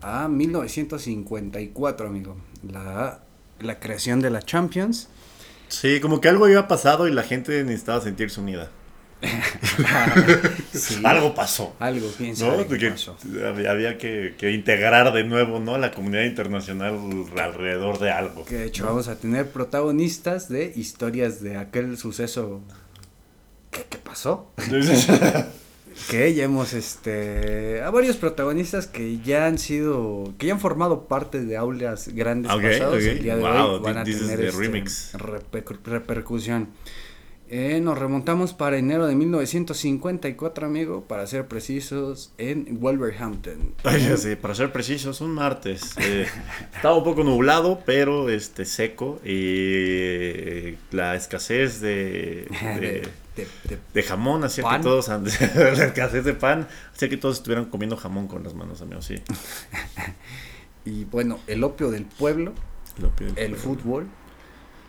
[0.02, 2.36] a 1954, amigo.
[2.70, 3.20] La,
[3.58, 5.08] la creación de la Champions.
[5.68, 8.68] Sí, como que algo había pasado y la gente necesitaba sentirse unida.
[11.04, 11.74] Algo pasó.
[11.78, 12.46] Algo, piensa.
[12.46, 15.78] Había, que, integrar de nuevo ¿no?
[15.78, 16.98] la comunidad internacional
[17.40, 18.44] alrededor de algo.
[18.44, 22.60] Que de hecho vamos a tener protagonistas de historias de aquel suceso.
[23.70, 24.52] ¿Qué, pasó?
[26.10, 31.06] que ya hemos, este, a varios protagonistas que ya han sido, que ya han formado
[31.06, 33.00] parte de aulas grandes Ok, pasados, ok.
[33.02, 35.14] el día de Wow, hoy van a tener este, remix.
[35.14, 36.68] reper- repercusión.
[37.56, 43.74] Eh, nos remontamos para enero de 1954, amigo, para ser precisos, en Wolverhampton.
[44.16, 45.94] Sé, para ser precisos, un martes.
[45.98, 46.26] Eh,
[46.74, 49.20] estaba un poco nublado, pero este seco.
[49.24, 53.02] Y la escasez de, De- de,
[53.36, 55.06] de- de- de jamón hacía que todos,
[55.54, 59.14] la escasez de pan, hacía que todos estuvieran comiendo jamón con las manos, amigo, sí.
[60.84, 62.52] y bueno, el opio del pueblo,
[63.36, 64.08] el fútbol.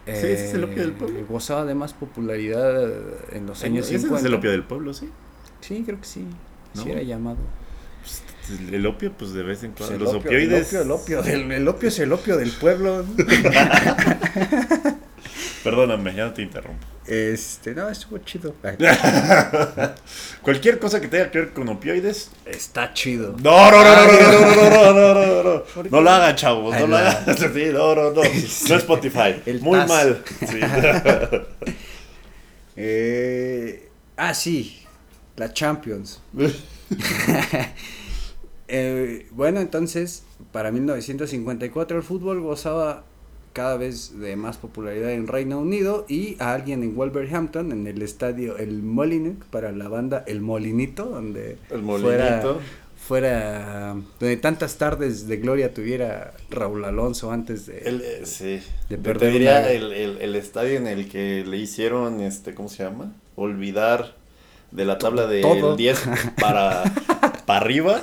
[0.05, 1.25] Sí, ese es el opio del eh, pueblo.
[1.27, 2.91] Gozaba de más popularidad
[3.33, 4.19] en los años Ese 50.
[4.19, 5.09] es el opio del pueblo, sí.
[5.61, 6.25] Sí, creo que sí.
[6.75, 6.83] ¿No?
[6.83, 7.37] Sí era llamado.
[8.01, 8.21] Pues,
[8.71, 10.05] el opio, pues de vez en Pues cuando.
[10.05, 10.73] el Los opio, opioides.
[10.73, 13.03] El opio, el opio, del- el opio es el opio del pueblo.
[15.63, 16.85] Perdóname, ya no te interrumpo.
[17.07, 18.55] Este, no, estuvo chido.
[20.41, 22.31] Cualquier cosa que tenga que ver con opioides.
[22.45, 23.35] Está chido.
[23.43, 25.63] No, no, no, no, no, no, no, no, no, no, no, no.
[25.65, 26.03] ¿Por No qué?
[26.03, 26.73] lo hagan, chavos.
[26.73, 27.07] Ay, No lo no.
[27.07, 27.37] hagan.
[27.37, 28.21] Sí, no, no, no.
[28.23, 29.41] No Spotify.
[29.45, 29.87] El Muy TAS.
[29.89, 30.23] mal.
[30.39, 30.59] Sí.
[32.75, 34.81] Eh, ah, sí.
[35.37, 36.21] La Champions.
[38.67, 43.03] Eh, bueno, entonces, para 1954 el fútbol gozaba
[43.55, 48.01] cada vez de más popularidad en Reino Unido y a alguien en Wolverhampton, en el
[48.01, 52.59] estadio El Molineux, para la banda El Molinito, donde El fuera, molinito.
[53.07, 57.77] fuera, donde tantas tardes de gloria tuviera Raúl Alonso antes de...
[57.79, 58.59] El, eh, sí.
[58.89, 62.53] de Te perder diría una- el, el, el estadio en el que le hicieron, este,
[62.53, 63.13] ¿cómo se llama?
[63.37, 64.15] Olvidar
[64.71, 65.75] de la tabla del Todo.
[65.77, 66.03] 10
[66.41, 66.83] para,
[67.45, 68.01] para arriba.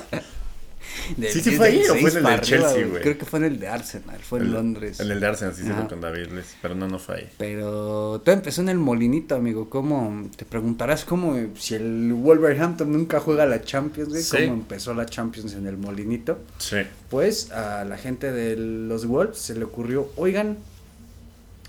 [1.16, 3.02] Sí, sí 10 fue ahí, ¿o fue en 6 el del Chelsea, güey?
[3.02, 5.00] Creo que fue en el de Arsenal, fue en El- Londres.
[5.00, 5.80] En el de Arsenal, sí, se Ajá.
[5.80, 7.28] fue con David Les, pero no, no fue ahí.
[7.38, 9.68] Pero todo empezó en el Molinito, amigo.
[9.68, 10.28] ¿Cómo?
[10.36, 14.22] Te preguntarás cómo si el Wolverhampton nunca juega la Champions, güey.
[14.22, 14.36] Sí.
[14.42, 16.38] ¿Cómo empezó la Champions en el Molinito?
[16.58, 16.76] Sí.
[17.10, 20.56] Pues a la gente de los Wolves se le ocurrió, oigan,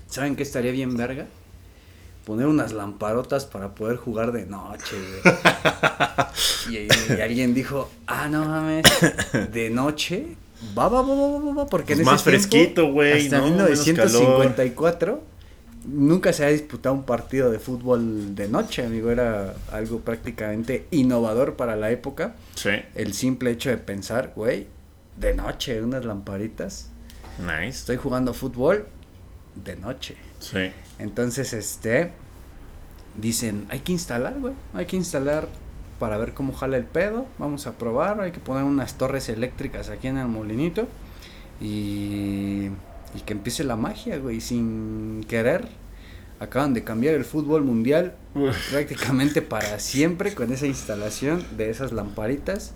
[0.08, 1.26] ¿saben qué estaría bien verga?
[2.24, 5.34] Poner unas lamparotas para poder jugar de noche, güey.
[6.88, 8.86] y, y alguien dijo, ah, no mames,
[9.52, 10.36] de noche,
[10.76, 13.44] va, va, va, va, va, porque en Pues ese más tiempo, fresquito, güey, Hasta ¿no?
[13.44, 15.34] Menos 1954
[15.86, 19.10] nunca se ha disputado un partido de fútbol de noche, amigo.
[19.10, 22.34] Era algo prácticamente innovador para la época.
[22.54, 22.70] Sí.
[22.94, 24.66] El simple hecho de pensar, güey,
[25.16, 26.90] de noche, unas lamparitas.
[27.38, 27.80] Nice.
[27.80, 28.86] Estoy jugando fútbol
[29.54, 30.16] de noche.
[30.40, 30.70] Sí.
[30.98, 32.12] Entonces, este,
[33.20, 35.48] dicen, hay que instalar, güey, hay que instalar
[35.98, 39.88] para ver cómo jala el pedo, vamos a probar, hay que poner unas torres eléctricas
[39.90, 40.86] aquí en el molinito
[41.60, 42.66] y,
[43.14, 45.66] y que empiece la magia, güey, sin querer.
[46.40, 48.16] Acaban de cambiar el fútbol mundial
[48.70, 52.74] prácticamente para siempre con esa instalación de esas lamparitas.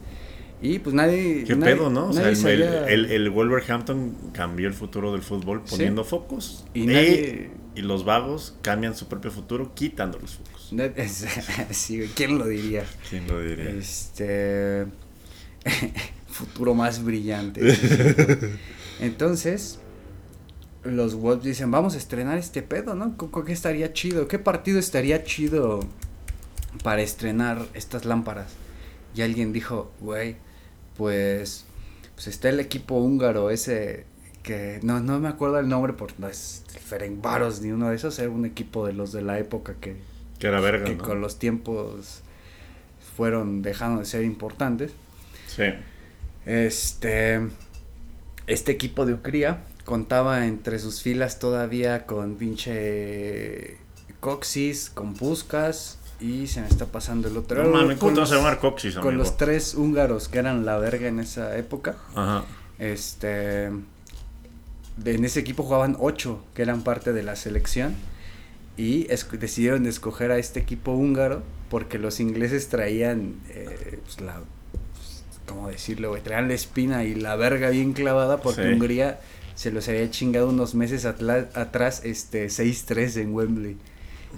[0.63, 1.45] Y pues nadie...
[1.45, 2.09] ¿Qué nadie- pedo, no?
[2.09, 5.71] O sea, el, sabía- el, el Wolverhampton cambió el futuro del fútbol Sí.
[5.73, 6.65] poniendo focos.
[6.73, 10.73] Y nadie- y los vagos cambian su propio futuro quitando los focos.
[11.71, 12.85] sí, ¿quién lo diría?
[13.09, 13.71] ¿Quién lo diría?
[13.71, 14.87] Este.
[16.29, 17.61] futuro más brillante.
[19.01, 19.79] Entonces,
[20.83, 23.17] los Wolves dicen: Vamos a estrenar este pedo, ¿no?
[23.17, 24.27] ¿Con- con ¿Qué estaría chido?
[24.27, 25.79] ¿Qué partido estaría chido
[26.83, 28.55] para estrenar estas lámparas?
[29.15, 30.35] Y alguien dijo: Güey,
[30.97, 31.65] pues.
[32.17, 34.05] Pues está el equipo húngaro ese.
[34.49, 38.19] Que no, no me acuerdo el nombre porque no es Ferencváros ni uno de esos.
[38.19, 39.97] Era un equipo de los de la época que
[40.39, 41.05] Que era verga, que ¿no?
[41.05, 42.23] con los tiempos
[43.15, 44.93] fueron dejando de ser importantes.
[45.49, 45.65] Sí.
[46.47, 47.41] Este
[48.47, 53.77] este equipo de Ucría contaba entre sus filas todavía con pinche
[54.21, 57.63] Coxis, con Puskas y se me está pasando el otro.
[57.65, 59.03] No mames, con ¿cómo te vas a los- llamar Coxis, amigo?
[59.09, 61.97] Con los tres húngaros que eran la verga en esa época.
[62.15, 62.45] Ajá.
[62.79, 63.71] Este.
[65.05, 67.95] En ese equipo jugaban ocho que eran parte de la selección.
[68.77, 73.35] Y es- decidieron escoger a este equipo húngaro porque los ingleses traían.
[73.51, 74.41] eh, pues, la.
[74.95, 76.17] pues, ¿Cómo decirlo?
[76.23, 78.69] Traían la espina y la verga bien clavada porque Sí.
[78.69, 79.19] Hungría
[79.55, 83.77] se los había chingado unos meses atrás, este 6-3 en Wembley.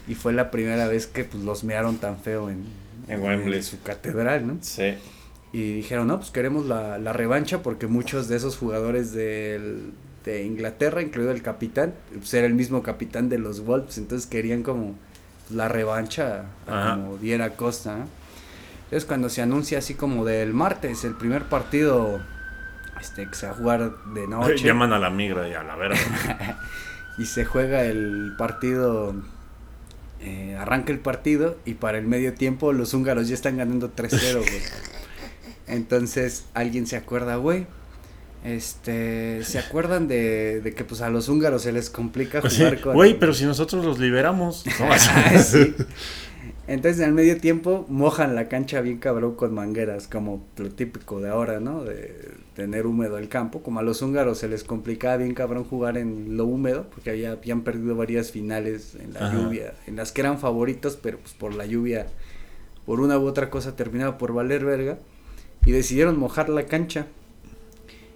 [0.08, 2.64] Y fue la primera vez que pues, los mearon tan feo en,
[3.08, 3.62] En Wembley.
[3.62, 4.56] su catedral, ¿no?
[4.62, 4.94] Sí.
[5.52, 9.92] Y dijeron, no, pues queremos la, la revancha porque muchos de esos jugadores del-
[10.24, 14.62] de Inglaterra, incluido el capitán, pues era el mismo capitán de los Wolves, entonces querían
[14.62, 14.94] como
[15.50, 17.96] la revancha a como diera costa.
[17.96, 18.06] ¿no?
[18.84, 22.20] Entonces cuando se anuncia así como del martes, el primer partido
[23.00, 25.76] este, que se va a jugar de noche Llaman a la migra y a la
[25.76, 25.98] verga.
[27.18, 29.14] y se juega el partido
[30.22, 34.34] eh, arranca el partido y para el medio tiempo los húngaros ya están ganando 3-0,
[34.34, 34.62] güey.
[35.66, 37.66] Entonces alguien se acuerda, güey.
[38.44, 42.76] Este, ¿se acuerdan de, de que pues a los húngaros se les complica Pues jugar
[42.76, 44.64] sí, con Güey, pero si nosotros los liberamos.
[44.78, 45.74] No, Sí.
[46.66, 51.20] Entonces en el medio tiempo mojan la cancha bien cabrón con mangueras, como lo típico
[51.20, 51.82] de ahora, ¿no?
[51.84, 53.60] De tener húmedo el campo.
[53.62, 57.32] Como a los húngaros se les complicaba bien cabrón jugar en lo húmedo, porque había,
[57.32, 59.36] habían perdido varias finales en la Ajá.
[59.36, 62.06] lluvia, en las que eran favoritos, pero pues por la lluvia,
[62.86, 64.98] por una u otra cosa terminaba por valer verga.
[65.66, 67.06] Y decidieron mojar la cancha.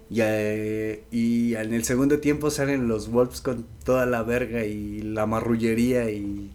[0.09, 5.01] Y, eh, y en el segundo tiempo salen los Wolves con toda la verga y
[5.01, 6.51] la marrullería y,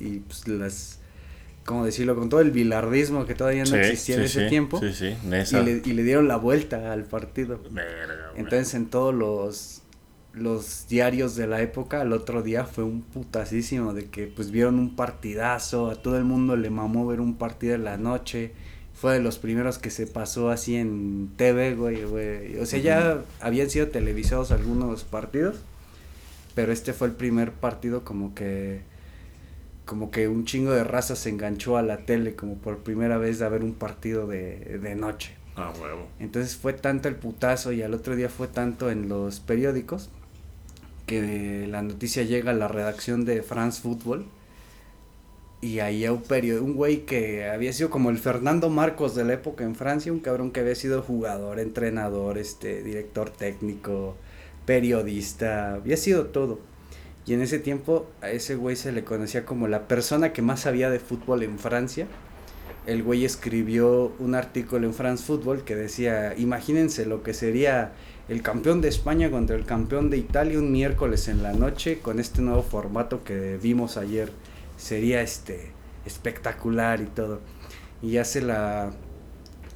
[0.00, 1.00] y pues las,
[1.64, 2.16] ¿cómo decirlo?
[2.16, 4.80] Con todo el bilardismo que todavía no Sí, existía en ese sí, tiempo.
[4.80, 5.14] Sí, sí,
[5.52, 7.60] Y le, y le dieron la vuelta al partido.
[7.70, 8.32] Verga.
[8.36, 9.82] Entonces en todos los,
[10.32, 14.78] los diarios de la época, el otro día fue un putasísimo de que pues vieron
[14.78, 18.52] un partidazo, a todo el mundo le mamó ver un partido en la noche.
[18.94, 22.58] Fue de los primeros que se pasó así en TV, güey, güey.
[22.58, 25.56] O sea, ya habían sido televisados algunos partidos,
[26.54, 28.82] pero este fue el primer partido como que
[29.84, 33.42] como que un chingo de raza se enganchó a la tele como por primera vez
[33.42, 35.34] a ver un partido de, de noche.
[35.56, 36.08] Ah, huevo.
[36.18, 40.08] Entonces fue tanto el putazo y al otro día fue tanto en los periódicos
[41.06, 44.26] que la noticia llega a la redacción de France Football
[45.64, 49.64] y ahí period un güey que había sido como el Fernando Marcos de la época
[49.64, 54.16] en Francia, un cabrón que había sido jugador, entrenador, este, director técnico,
[54.66, 56.58] periodista, había sido todo.
[57.26, 60.60] Y en ese tiempo a ese güey se le conocía como la persona que más
[60.60, 62.06] sabía de fútbol en Francia
[62.86, 67.92] el güey escribió un artículo en France Football que decía, imagínense lo que sería
[68.28, 72.20] el campeón de España contra el campeón de Italia un miércoles en la noche con
[72.20, 74.30] este nuevo formato que vimos ayer.
[74.84, 75.72] Sería este
[76.04, 77.40] espectacular y todo.
[78.02, 78.90] Y hace la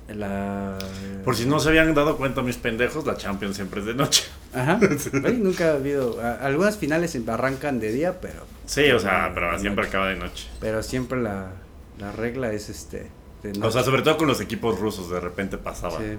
[0.09, 0.79] la
[1.25, 4.25] Por si no se habían dado cuenta mis pendejos, la Champions siempre es de noche.
[4.55, 4.79] Ajá.
[5.39, 9.85] Nunca ha habido a- algunas finales arrancan de día, pero Sí, o sea, pero siempre
[9.85, 9.89] noche.
[9.97, 10.49] acaba de noche.
[10.61, 11.53] pero siempre la,
[11.99, 13.07] la regla es este
[13.43, 15.99] de O sea, sobre todo con los equipos rusos, de repente pasaba.
[15.99, 16.19] Sí.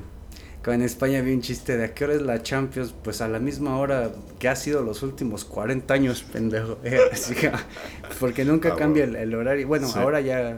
[0.66, 3.40] En España vi un chiste de a qué hora es la Champions, pues a la
[3.40, 6.78] misma hora que ha sido los últimos 40 años, pendejo.
[7.12, 7.52] Así que,
[8.20, 9.24] porque nunca Ah, cambia el, bueno.
[9.24, 9.68] el horario.
[9.68, 9.98] Bueno, Sí.
[9.98, 10.58] ahora ya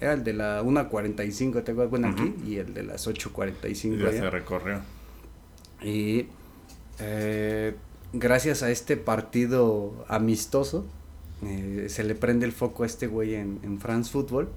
[0.00, 4.08] era el de la 1.45, tengo bueno aquí, y el de las Y 8.45 ya
[4.08, 4.20] allá.
[4.20, 4.80] se recorrió.
[5.82, 6.26] Y
[6.98, 7.74] eh,
[8.12, 10.84] gracias a este partido amistoso,
[11.44, 14.48] eh, se le prende el foco a este güey en, en France Football.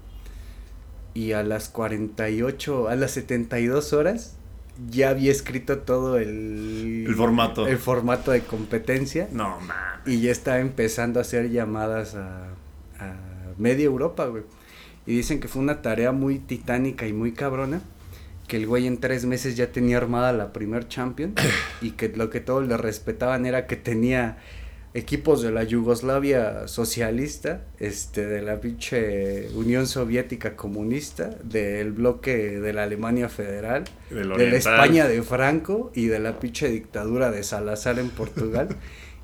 [1.14, 4.36] Y a las 48, a las 72 horas,
[4.90, 7.66] ya había escrito todo el, El formato.
[7.66, 9.28] el formato de competencia.
[9.32, 9.76] No, man.
[10.04, 12.48] Y ya estaba empezando a hacer llamadas a,
[12.98, 13.14] a
[13.58, 14.42] media Europa, güey.
[15.06, 17.80] Y dicen que fue una tarea muy titánica y muy cabrona.
[18.48, 21.34] Que el güey en tres meses ya tenía armada la primer Champions.
[21.80, 24.38] y que lo que todos le respetaban era que tenía
[24.96, 32.72] equipos de la Yugoslavia socialista, este, de la pinche Unión Soviética comunista, del bloque de
[32.72, 34.56] la Alemania Federal, Del de la.
[34.56, 38.68] España de Franco y de la pinche dictadura de Salazar en Portugal.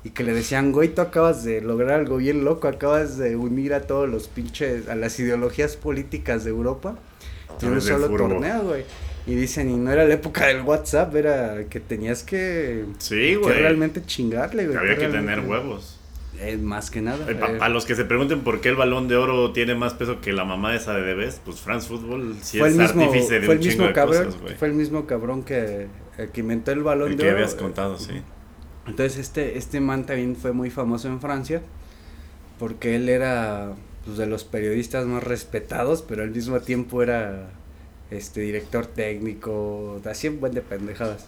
[0.05, 3.73] y que le decían, güey, tú acabas de lograr algo bien loco, acabas de unir
[3.73, 6.99] a todos los pinches, a las ideologías políticas de Europa
[7.57, 8.27] Tú en un solo furbo.
[8.27, 8.83] torneo, güey.
[9.25, 13.53] Y dicen, y no era la época del WhatsApp, era que tenías que, Sí, que
[13.53, 14.77] realmente chingarle, güey.
[14.77, 15.99] Había que realmente- tener huevos.
[16.39, 17.29] Eh, más que nada.
[17.31, 19.75] Eh, pa- eh, Para los que se pregunten por qué el balón de oro tiene
[19.75, 22.81] más peso que la mamá esa de Debes, pues France Football sí fue es el
[22.81, 25.87] mismo, artífice de fue un el mismo de cabrón, cosas, fue el mismo cabrón que,
[26.17, 27.37] el que inventó el balón El de que oro.
[27.37, 28.13] habías eh, contado, sí.
[28.87, 31.61] Entonces este, este man también fue muy famoso en Francia
[32.59, 37.51] porque él era pues, de los periodistas más respetados, pero al mismo tiempo era
[38.13, 41.25] este director técnico, hacía un buen de pendejadas.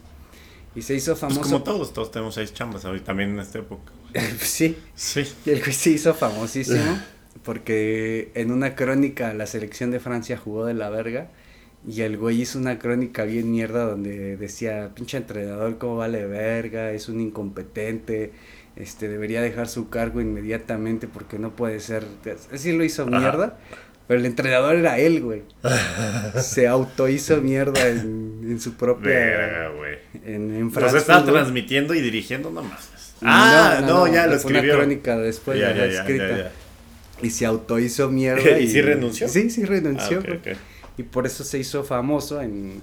[0.75, 1.41] Y se hizo Pues famoso.
[1.41, 3.91] como todos, todos tenemos seis chambas ahorita también en esta época.
[4.41, 5.23] sí, Sí.
[5.45, 6.99] y el güey se hizo famosísimo
[7.43, 11.29] porque en una crónica la selección de Francia jugó de la verga
[11.87, 16.91] y el güey hizo una crónica bien mierda donde decía, pinche entrenador, cómo vale verga,
[16.91, 18.31] es un incompetente,
[18.75, 22.05] este debería dejar su cargo inmediatamente porque no puede ser,
[22.51, 23.57] así lo hizo Ajá.
[24.07, 25.41] Pero el entrenador era él, güey.
[26.41, 29.09] Se auto hizo mierda en, en su propia...
[29.09, 29.95] Verga, güey.
[30.25, 32.89] En, en Los France estaba transmitiendo y dirigiendo nomás.
[33.21, 34.75] Ah, no, ya lo fue una escribió.
[34.77, 36.29] crónica después Ya, de ya, la ya, escrita.
[36.29, 36.51] ya, ya.
[37.21, 38.59] Y se autohizo mierda.
[38.59, 39.27] ¿Y sí renunció?
[39.27, 40.21] Sí, sí renunció.
[40.27, 40.53] Ah.
[40.97, 42.81] Y por eso se hizo famoso en,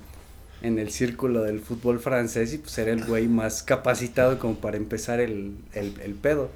[0.63, 4.77] en el círculo del fútbol francés y pues era el güey más capacitado como para
[4.77, 6.51] empezar el, el, el pedo.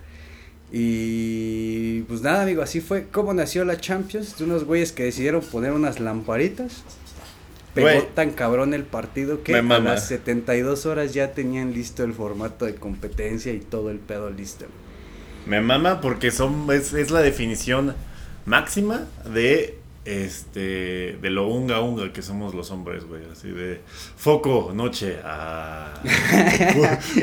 [0.78, 4.36] Y pues nada, amigo, así fue como nació la Champions.
[4.36, 6.82] De unos güeyes que decidieron poner unas lamparitas.
[7.72, 8.02] Pegó Güey.
[8.14, 9.90] tan cabrón el partido que Me a mama.
[9.94, 14.66] las 72 horas ya tenían listo el formato de competencia y todo el pedo listo.
[15.46, 17.94] Me mama porque son es, es la definición
[18.44, 23.80] máxima de este de lo unga unga que somos los hombres, güey, así de
[24.16, 26.00] foco noche a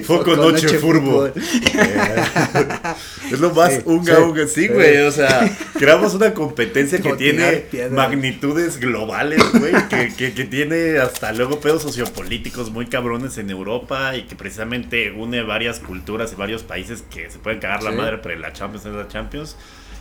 [0.03, 1.27] foco, noche, noche, furbo.
[3.31, 7.13] es lo más Sí, unga sí, unga, sí, güey, o sea, creamos una competencia que
[7.13, 13.49] tiene magnitudes globales, güey, que, que, que tiene hasta luego pedos sociopolíticos muy cabrones en
[13.49, 17.91] Europa y que precisamente une varias culturas y varios países que se pueden cagar la
[17.91, 19.55] madre, pero la Champions es la Champions.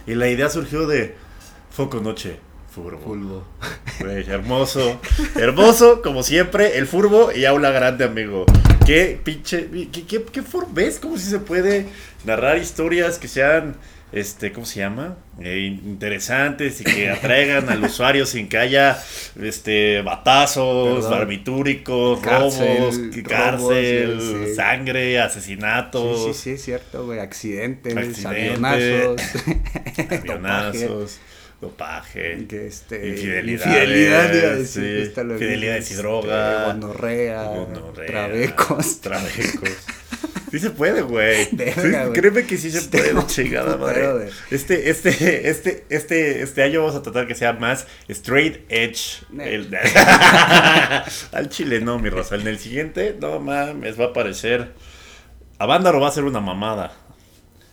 [0.07, 1.15] Y la idea surgió de
[1.71, 2.39] Foco Noche,
[2.73, 2.99] Furbo.
[2.99, 3.45] Furbo.
[4.01, 4.99] Hermoso,
[5.37, 8.47] hermoso, como siempre, el Furbo y aula grande, amigo.
[8.87, 10.43] Qué pinche, qué, qué, qué
[10.73, 11.87] ¿ves cómo si se puede
[12.25, 13.77] narrar historias que sean,
[14.11, 15.19] este, ¿cómo se llama?
[15.41, 18.99] Eh, interesantes y que atraigan al usuario sin que haya,
[19.39, 22.99] este, batazos, barbitúricos, Cárcel, robos,
[23.29, 24.55] cárcel, sí.
[24.55, 26.25] sangre, asesinatos.
[26.25, 27.19] Sí, sí, sí, es cierto, güey.
[27.19, 29.21] Accidentes, Accidentes, avionazos.
[30.11, 31.21] avionazos,
[31.63, 32.47] dopaje.
[32.49, 36.03] Que este, Infidelidades, infidelidad, iba a decir, sí, lo infidelidades y este,
[36.67, 39.01] Gonorrea, Gonorrea, trabecos.
[39.01, 39.71] Trabecos.
[40.51, 41.45] Sí se puede, güey.
[41.53, 44.29] Sí, créeme que sí se puede, Este, chingada madre.
[44.51, 49.23] Este, este, este, este, este año vamos a tratar que sea más straight edge.
[49.39, 49.75] El-
[51.33, 52.35] al chile no, mi Rosa.
[52.35, 54.73] En el siguiente, no mames, va a aparecer.
[55.59, 56.93] A Vándaro va a ser una mamada.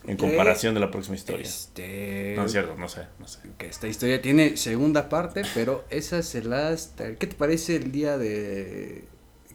[0.10, 1.46] En comparación de la próxima historia.
[1.46, 3.40] Este, No es cierto, no sé, no sé.
[3.58, 6.94] que esta historia tiene segunda parte, pero esa se las...
[6.98, 9.04] ¿Qué te parece el día de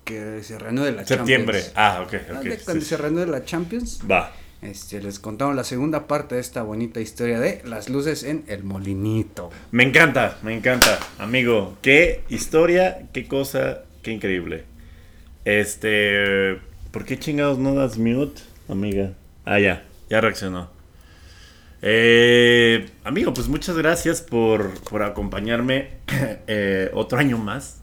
[0.05, 1.61] que se reanude la Septiembre.
[1.61, 1.72] Champions?
[1.76, 2.42] Ah, ok, Ah, ok.
[2.59, 2.88] sí, Cuando sí.
[2.90, 4.32] se reanude la Champions, Va.
[4.62, 8.62] este, les contamos la segunda parte de esta bonita historia de las luces en el
[8.64, 9.50] molinito.
[9.72, 11.76] Me encanta, me encanta, amigo.
[11.82, 14.64] Qué historia, qué cosa, qué increíble.
[15.44, 16.59] Este,
[16.90, 19.12] ¿por qué chingados no das mute, amiga?
[19.44, 20.70] Ah, ya, ya reaccionó.
[21.82, 25.90] Eh, amigo, pues muchas gracias por, por acompañarme
[26.46, 27.82] eh, otro año más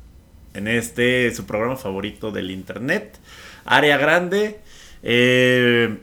[0.53, 3.19] en este su programa favorito del internet,
[3.65, 4.59] área grande.
[5.03, 5.99] Eh,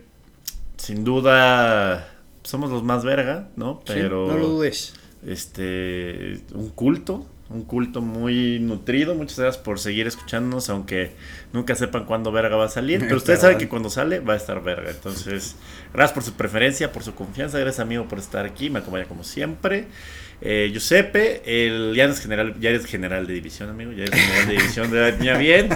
[0.76, 2.08] sin duda
[2.42, 3.82] somos los más verga, ¿no?
[3.84, 4.94] Sí, Pero no lo dudes.
[5.26, 9.14] este un culto, un culto muy nutrido.
[9.14, 11.12] Muchas gracias por seguir escuchándonos, aunque
[11.52, 13.00] nunca sepan cuándo verga va a salir.
[13.00, 14.90] Pero ustedes saben que cuando sale va a estar verga.
[14.90, 15.56] Entonces,
[15.92, 17.58] gracias por su preferencia, por su confianza.
[17.58, 18.70] Gracias, amigo, por estar aquí.
[18.70, 19.86] Me acompaña como siempre.
[20.40, 23.92] Eh, Giuseppe, el, ya eres general, ya eres general de división, amigo.
[23.92, 25.68] Ya eres general de división de ya bien.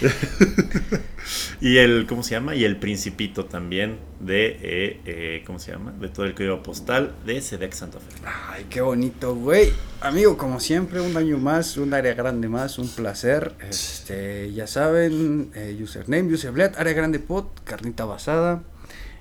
[1.60, 2.54] y el, ¿cómo se llama?
[2.54, 5.92] Y el Principito también de, eh, eh, ¿cómo se llama?
[5.92, 8.06] De todo el código postal de Sedex Santa Fe.
[8.24, 9.72] Ay, qué bonito, güey.
[10.00, 13.54] Amigo, como siempre, un año más, un área grande más, un placer.
[13.68, 18.62] Este, ya saben, eh, username, userblad, área grande pod, carnita basada.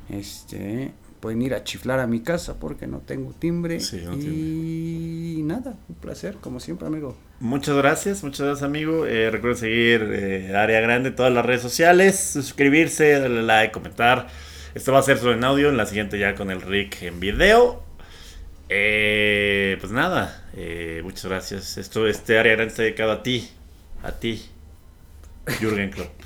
[0.09, 3.79] Este, pueden ir a chiflar a mi casa porque no tengo timbre.
[3.79, 7.17] Sí, no y nada, un placer, como siempre, amigo.
[7.39, 9.05] Muchas gracias, muchas gracias amigo.
[9.05, 14.27] Eh, recuerden seguir eh, Área Grande en todas las redes sociales, suscribirse, darle like, comentar.
[14.75, 17.19] Esto va a ser solo en audio, en la siguiente ya con el Rick en
[17.19, 17.83] video.
[18.69, 21.77] Eh, pues nada, eh, muchas gracias.
[21.77, 23.49] Esto, este Área Grande está dedicado a ti,
[24.03, 24.45] a ti,
[25.59, 26.09] Jürgen Klopp.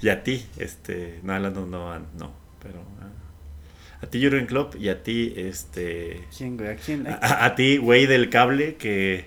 [0.00, 3.10] Y a ti, este, no, no, no, no, no pero ah,
[4.02, 6.70] a ti Jürgen Klopp y a ti, este, ¿Quién, güey?
[6.70, 7.06] ¿A quién?
[7.06, 9.26] a, a- a ti, güey del cable, que,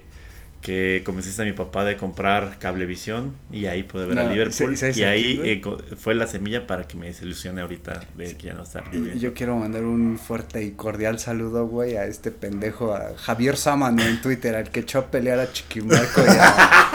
[0.61, 4.75] que convenciste a mi papá de comprar Cablevisión y ahí pude ver a Liverpool.
[4.95, 5.61] ¿y ahí eh,
[5.95, 8.83] fue la semilla para que me desilusione ahorita de que ya no está.
[8.91, 13.57] Y Yo quiero mandar un fuerte y cordial saludo, güey, a este pendejo, a Javier
[13.57, 16.91] Sámano en Twitter, al que echó a pelear a Chiquimarco y a,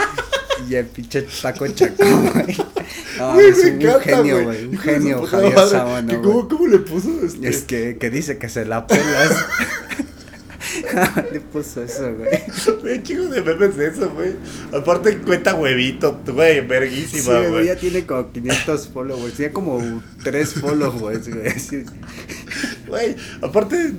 [0.69, 2.57] y el pinche taco Chacó, güey.
[3.21, 4.65] No, Güey, es me un, encanta, genio, güey.
[4.67, 5.71] un genio, Javier madre.
[5.71, 6.33] Sámano, ¿Que güey.
[6.33, 7.11] ¿Cómo, ¿Cómo le puso?
[7.25, 7.49] Este?
[7.49, 9.31] Es que, que dice que se la pelas.
[11.33, 12.31] Le puso eso, güey.
[12.81, 14.33] Güey, chicos de memes eso, güey.
[14.73, 17.67] Aparte cuenta huevito, güey, Sí, verguísima, güey, güey.
[17.67, 21.47] ya tiene como 500 followers, tiene como 3 followers, güey.
[21.49, 21.85] así.
[22.87, 23.93] Güey, aparte,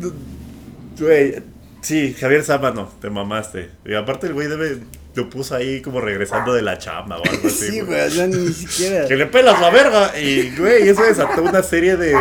[0.99, 1.35] güey,
[1.81, 3.69] sí, Javier Sábano, te mamaste.
[3.85, 4.79] Y aparte el güey debe,
[5.13, 7.23] lo puso ahí como regresando de la chamba o.
[7.49, 9.07] Sí, güey, no, ni siquiera.
[9.07, 10.17] que le pelas la verga.
[10.19, 12.15] Y, güey, eso desató una serie de,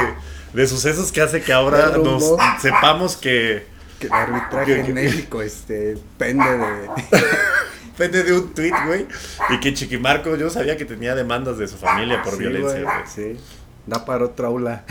[0.53, 2.24] de sucesos que hace que ahora nos
[2.61, 3.66] sepamos que.
[3.99, 6.88] Que el arbitraje en México este, pende de.
[7.99, 9.07] pende de un tweet, güey.
[9.51, 12.95] Y que Chiquimarco, yo sabía que tenía demandas de su familia por violencia, güey.
[13.07, 13.38] Sí,
[13.86, 14.84] da para otra aula.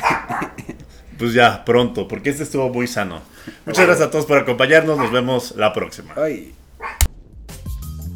[1.17, 3.21] pues ya, pronto, porque este estuvo muy sano.
[3.65, 4.97] Muchas gracias a todos por acompañarnos.
[4.97, 6.13] Nos vemos la próxima.
[6.15, 6.53] Ay.